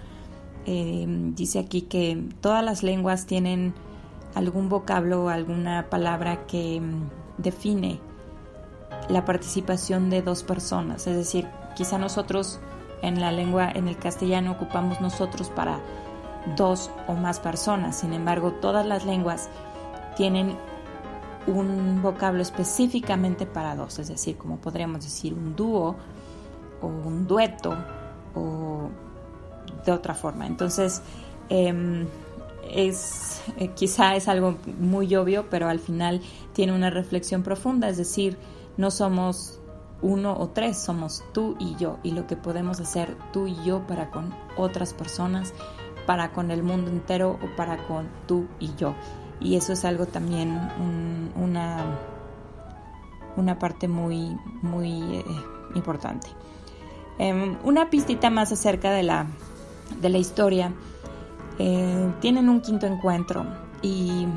Em, 0.66 1.36
dice 1.36 1.60
aquí 1.60 1.82
que 1.82 2.24
todas 2.40 2.64
las 2.64 2.84
lenguas 2.84 3.26
tienen 3.26 3.74
algún 4.34 4.70
vocablo 4.70 5.28
alguna 5.28 5.90
palabra 5.90 6.46
que 6.48 6.82
define 7.38 8.00
la 9.10 9.26
participación 9.26 10.10
de 10.10 10.22
dos 10.22 10.44
personas, 10.44 11.08
es 11.08 11.16
decir, 11.16 11.48
quizá 11.76 11.98
nosotros 11.98 12.60
en 13.02 13.22
la 13.22 13.32
lengua, 13.32 13.70
en 13.70 13.88
el 13.88 13.98
castellano 13.98 14.52
ocupamos 14.54 15.02
nosotros 15.02 15.50
para 15.50 15.80
dos 16.56 16.90
o 17.08 17.14
más 17.14 17.40
personas, 17.40 18.00
sin 18.00 18.14
embargo 18.14 18.54
todas 18.54 18.86
las 18.86 19.06
lenguas 19.06 19.50
tienen 20.16 20.56
un 21.48 22.02
vocablo 22.02 22.42
específicamente 22.42 23.46
para 23.46 23.76
dos, 23.76 24.00
es 24.00 24.08
decir, 24.08 24.38
como 24.38 24.58
podríamos 24.58 25.04
decir 25.04 25.34
un 25.34 25.56
dúo 25.56 25.96
o 26.82 26.88
un 26.88 27.28
dueto 27.28 27.76
o 28.34 28.90
de 29.86 29.92
otra 29.92 30.16
forma. 30.16 30.48
Entonces, 30.48 31.02
em, 31.50 32.08
es 32.70 33.42
eh, 33.58 33.70
quizá 33.76 34.16
es 34.16 34.28
algo 34.28 34.58
muy 34.80 35.16
obvio, 35.16 35.46
pero 35.50 35.70
al 35.70 35.80
final 35.80 36.22
tiene 36.54 36.74
una 36.74 36.90
reflexión 36.90 37.44
profunda, 37.44 37.90
es 37.90 37.98
decir, 37.98 38.38
no 38.78 38.92
somos 38.92 39.60
uno 40.02 40.36
o 40.38 40.50
tres, 40.50 40.78
somos 40.78 41.24
tú 41.34 41.56
y 41.60 41.76
yo, 41.76 41.98
y 42.04 42.12
lo 42.12 42.28
que 42.28 42.36
podemos 42.36 42.80
hacer 42.80 43.18
tú 43.32 43.48
y 43.48 43.56
yo 43.64 43.86
para 43.88 44.12
con 44.12 44.34
otras 44.58 44.94
personas, 44.94 45.54
para 46.06 46.32
con 46.32 46.52
el 46.52 46.64
mundo 46.64 46.92
entero 46.92 47.40
o 47.42 47.56
para 47.56 47.78
con 47.88 48.08
tú 48.28 48.48
y 48.60 48.76
yo 48.76 48.94
y 49.40 49.56
eso 49.56 49.74
es 49.74 49.86
algo 49.86 50.06
también 50.06 50.60
una, 51.36 51.86
una 53.36 53.60
parte 53.60 53.88
muy, 53.88 54.36
muy 54.62 55.02
eh, 55.18 55.26
importante. 55.76 56.28
Em, 57.18 57.58
una 57.64 57.90
pistita 57.90 58.30
más 58.30 58.52
acerca 58.52 58.92
de 58.92 59.04
la, 59.04 59.28
de 60.02 60.10
la 60.10 60.18
historia. 60.18 60.74
Eh, 61.60 62.14
tienen 62.20 62.50
un 62.50 62.62
quinto 62.62 62.86
encuentro 62.86 63.46
y 63.82 64.28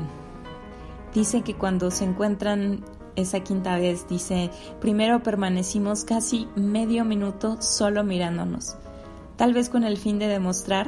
dice 1.13 1.41
que 1.41 1.55
cuando 1.55 1.91
se 1.91 2.05
encuentran 2.05 2.83
esa 3.21 3.41
quinta 3.41 3.75
vez, 3.77 4.07
dice, 4.07 4.49
primero 4.79 5.21
permanecimos 5.23 6.03
casi 6.03 6.47
medio 6.55 7.05
minuto 7.05 7.61
solo 7.61 8.03
mirándonos, 8.03 8.75
tal 9.35 9.53
vez 9.53 9.69
con 9.69 9.83
el 9.83 9.97
fin 9.97 10.19
de 10.19 10.27
demostrar 10.27 10.87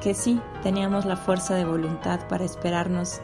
que 0.00 0.14
sí, 0.14 0.40
teníamos 0.62 1.04
la 1.04 1.16
fuerza 1.16 1.54
de 1.54 1.64
voluntad 1.64 2.26
para 2.28 2.44
esperarnos 2.44 3.20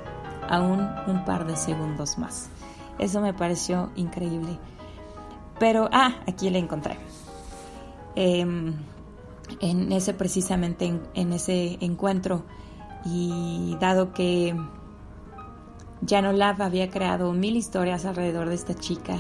aún 0.49 0.87
un 1.07 1.25
par 1.25 1.47
de 1.47 1.57
segundos 1.57 2.19
más. 2.19 2.51
Eso 2.99 3.21
me 3.21 3.35
pareció 3.35 3.91
increíble. 3.97 4.59
Pero, 5.59 5.89
ah, 5.93 6.17
aquí 6.27 6.51
la 6.51 6.59
encontré. 6.59 6.97
Em, 8.15 8.75
en 9.61 9.93
ese 9.93 10.15
precisamente, 10.15 11.01
en, 11.15 11.33
ese 11.33 11.79
encuentro, 11.81 12.45
y 13.05 13.77
dado 13.81 14.13
que 14.13 14.57
Jan 16.07 16.27
Olaf 16.27 16.61
había 16.61 16.91
creado 16.91 17.33
mil 17.33 17.57
historias 17.57 18.05
alrededor 18.05 18.49
de 18.49 18.55
esta 18.55 18.75
chica 18.75 19.17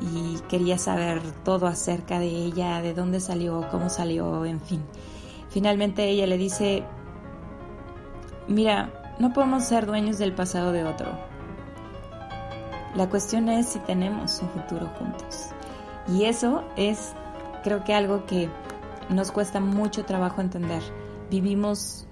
y 0.00 0.38
quería 0.48 0.78
saber 0.78 1.20
todo 1.44 1.66
acerca 1.66 2.18
de 2.18 2.26
ella, 2.26 2.80
de 2.82 2.94
dónde 2.94 3.20
salió, 3.20 3.66
cómo 3.70 3.88
salió, 3.88 4.44
en 4.44 4.60
fin. 4.60 4.82
Finalmente 5.48 6.08
ella 6.08 6.26
le 6.26 6.38
dice, 6.38 6.84
mira, 8.48 8.90
no 9.18 9.32
podemos 9.32 9.64
ser 9.64 9.86
dueños 9.86 10.18
del 10.18 10.32
pasado 10.32 10.72
de 10.72 10.84
otro. 10.84 11.10
La 12.94 13.08
cuestión 13.08 13.48
es 13.48 13.68
si 13.68 13.78
tenemos 13.80 14.40
un 14.42 14.48
futuro 14.50 14.88
juntos. 14.98 15.50
Y 16.08 16.24
eso 16.24 16.64
es, 16.76 17.12
creo 17.62 17.84
que 17.84 17.94
algo 17.94 18.26
que 18.26 18.48
nos 19.08 19.32
cuesta 19.32 19.60
mucho 19.60 20.04
trabajo 20.04 20.40
entender. 20.40 20.82
Vivimos 21.30 22.06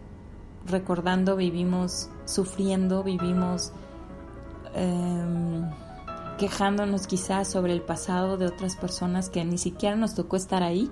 recordando, 0.66 1.36
vivimos 1.36 2.10
sufriendo, 2.26 3.02
vivimos 3.02 3.72
em, 4.74 5.68
quejándonos 6.38 7.06
quizás 7.06 7.48
sobre 7.48 7.72
el 7.72 7.82
pasado 7.82 8.36
de 8.36 8.46
otras 8.46 8.76
personas 8.76 9.28
que 9.28 9.44
ni 9.44 9.58
siquiera 9.58 9.96
nos 9.96 10.14
tocó 10.14 10.36
estar 10.36 10.62
ahí, 10.62 10.90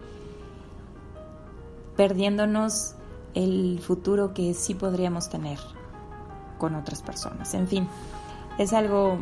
perdiéndonos 1.97 2.95
el 3.35 3.81
futuro 3.81 4.35
que 4.35 4.55
sí 4.55 4.75
podríamos 4.75 5.29
tener 5.29 5.59
con 6.59 6.75
otras 6.75 7.03
personas. 7.03 7.55
En 7.55 7.69
fin, 7.69 7.89
es 8.59 8.73
algo, 8.73 9.19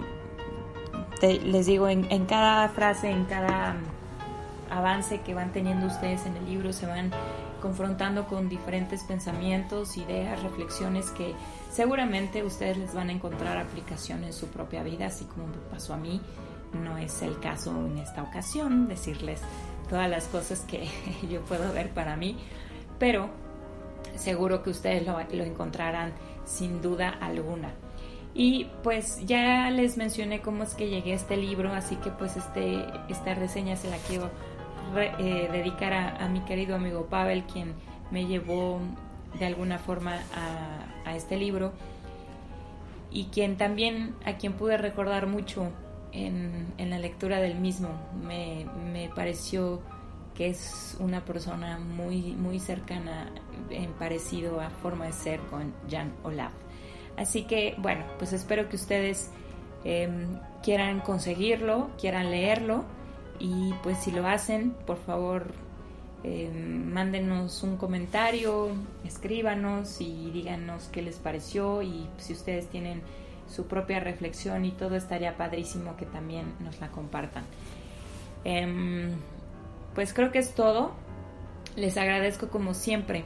les 1.21 1.67
digo, 1.67 1.89
en, 1.89 2.11
en 2.11 2.27
cada 2.27 2.69
frase, 2.69 3.11
en 3.11 3.25
cada 3.25 3.77
avance 4.71 5.21
que 5.21 5.35
van 5.35 5.53
teniendo 5.53 5.87
ustedes 5.87 6.27
en 6.27 6.37
el 6.37 6.47
libro, 6.47 6.73
se 6.73 6.87
van 6.87 7.11
confrontando 7.61 8.27
con 8.27 8.49
diferentes 8.49 9.05
pensamientos, 9.05 9.97
ideas, 9.97 10.43
reflexiones 10.43 11.11
que 11.11 11.35
seguramente 11.75 12.45
ustedes 12.45 12.79
les 12.79 12.95
van 12.95 13.09
a 13.09 13.13
encontrar 13.13 13.59
aplicación 13.59 14.23
en 14.23 14.33
su 14.33 14.47
propia 14.47 14.85
vida, 14.85 15.07
así 15.07 15.25
como 15.25 15.49
me 15.49 15.57
pasó 15.71 15.95
a 15.95 15.97
mí. 15.97 16.21
No 16.73 16.99
es 16.99 17.23
el 17.23 17.39
caso 17.41 17.71
en 17.87 17.99
esta 17.99 18.23
ocasión 18.23 18.89
decirles 18.89 19.41
todas 19.89 20.09
las 20.09 20.27
cosas 20.27 20.61
que 20.61 20.89
yo 21.31 21.41
puedo 21.43 21.73
ver 21.73 21.91
para 21.91 22.17
mí, 22.17 22.37
pero 22.99 23.29
seguro 24.17 24.63
que 24.63 24.71
ustedes 24.71 25.05
lo, 25.05 25.19
lo 25.33 25.45
encontrarán 25.45 26.13
sin 26.45 26.81
duda 26.81 27.11
alguna. 27.21 27.73
Y 28.35 28.67
pues 28.83 29.25
ya 29.25 29.71
les 29.71 29.97
mencioné 29.97 30.41
cómo 30.41 30.65
es 30.65 30.75
que 30.75 30.89
llegué 30.89 31.13
a 31.13 31.17
este 31.17 31.37
libro, 31.37 31.73
así 31.73 31.97
que 31.97 32.11
pues 32.11 32.37
este, 32.37 32.85
esta 33.09 33.35
reseña 33.35 33.77
se 33.77 33.91
la 33.91 33.97
quiero 33.99 34.31
eh, 34.97 35.49
dedicar 35.51 35.93
a, 35.93 36.29
mi 36.29 36.41
querido 36.41 36.77
amigo 36.77 37.07
Pavel, 37.07 37.45
quien 37.45 37.75
me 38.11 38.27
llevó 38.27 38.81
de 39.39 39.47
alguna 39.47 39.79
forma 39.79 40.21
a, 40.35 41.15
este 41.15 41.37
libro 41.37 41.73
y 43.13 43.27
quien 43.27 43.57
también, 43.57 44.17
a 44.25 44.37
quien 44.37 44.55
pude 44.55 44.77
recordar 44.77 45.29
mucho 45.29 45.71
en, 46.13 46.75
la 46.79 46.99
lectura 46.99 47.41
del 47.41 47.55
mismo. 47.55 47.89
Me, 48.21 48.67
me, 48.93 49.09
pareció 49.11 49.81
que 50.35 50.49
es 50.49 50.97
una 50.99 51.25
persona 51.25 51.79
muy, 51.79 52.33
muy 52.33 52.59
cercana 52.59 53.31
en 53.71 53.93
parecido 53.93 54.61
a 54.61 54.71
forma 54.71 55.07
de 55.07 55.13
ser 55.13 55.41
con 55.43 55.73
Jan 55.89 56.13
Olaf. 56.25 56.53
Así 57.17 57.45
que 57.45 57.77
bueno, 57.79 58.05
pues 58.19 58.33
espero 58.33 58.69
que 58.69 58.77
ustedes 58.77 59.31
em, 59.85 60.41
quieran 60.63 61.01
conseguirlo, 61.01 61.91
quieran 62.01 62.31
leerlo 62.33 62.85
y 63.39 63.73
pues 63.83 63.99
si 63.99 64.11
lo 64.11 64.27
hacen, 64.27 64.73
por 64.87 64.97
favor 64.97 65.53
em, 66.25 66.93
mándenos 66.93 67.63
un 67.63 67.77
comentario, 67.77 68.71
escríbanos 69.05 70.01
y 70.01 70.31
díganos 70.33 70.89
qué 70.91 71.03
les 71.03 71.17
pareció 71.17 71.83
y 71.83 72.09
si 72.19 72.33
ustedes 72.33 72.69
tienen 72.69 73.03
su 73.49 73.67
propia 73.67 74.01
reflexión 74.01 74.65
y 74.65 74.71
todo 74.73 74.97
estaría 74.97 75.37
padrísimo 75.37 75.97
que 75.97 76.07
también 76.07 76.55
nos 76.61 76.81
la 76.81 76.89
compartan. 76.89 77.45
Em, 78.45 79.13
pues 79.95 80.13
creo 80.13 80.33
que 80.33 80.39
es 80.39 80.55
todo. 80.55 80.93
Les 81.77 81.97
agradezco 81.97 82.49
como 82.49 82.75
siempre 82.75 83.25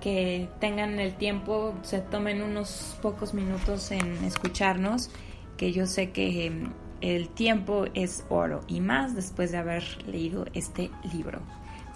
que 0.00 0.48
tengan 0.60 0.98
el 0.98 1.14
tiempo, 1.14 1.74
se 1.82 2.00
tomen 2.00 2.42
unos 2.42 2.96
pocos 3.02 3.34
minutos 3.34 3.90
en 3.90 4.24
escucharnos, 4.24 5.10
que 5.56 5.72
yo 5.72 5.86
sé 5.86 6.10
que 6.10 6.46
em, 6.46 6.72
el 7.00 7.28
tiempo 7.28 7.84
es 7.94 8.24
oro 8.28 8.60
y 8.66 8.80
más 8.80 9.14
después 9.14 9.52
de 9.52 9.58
haber 9.58 9.84
leído 10.06 10.46
este 10.54 10.90
libro. 11.12 11.40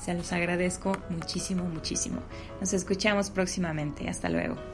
Se 0.05 0.13
los 0.13 0.35
agradezco 0.35 0.93
muchísimo, 1.09 1.65
muchísimo. 1.65 2.21
Nos 2.61 2.75
escuchamos 2.75 3.31
próximamente. 3.31 4.07
Hasta 4.07 4.29
luego. 4.29 4.74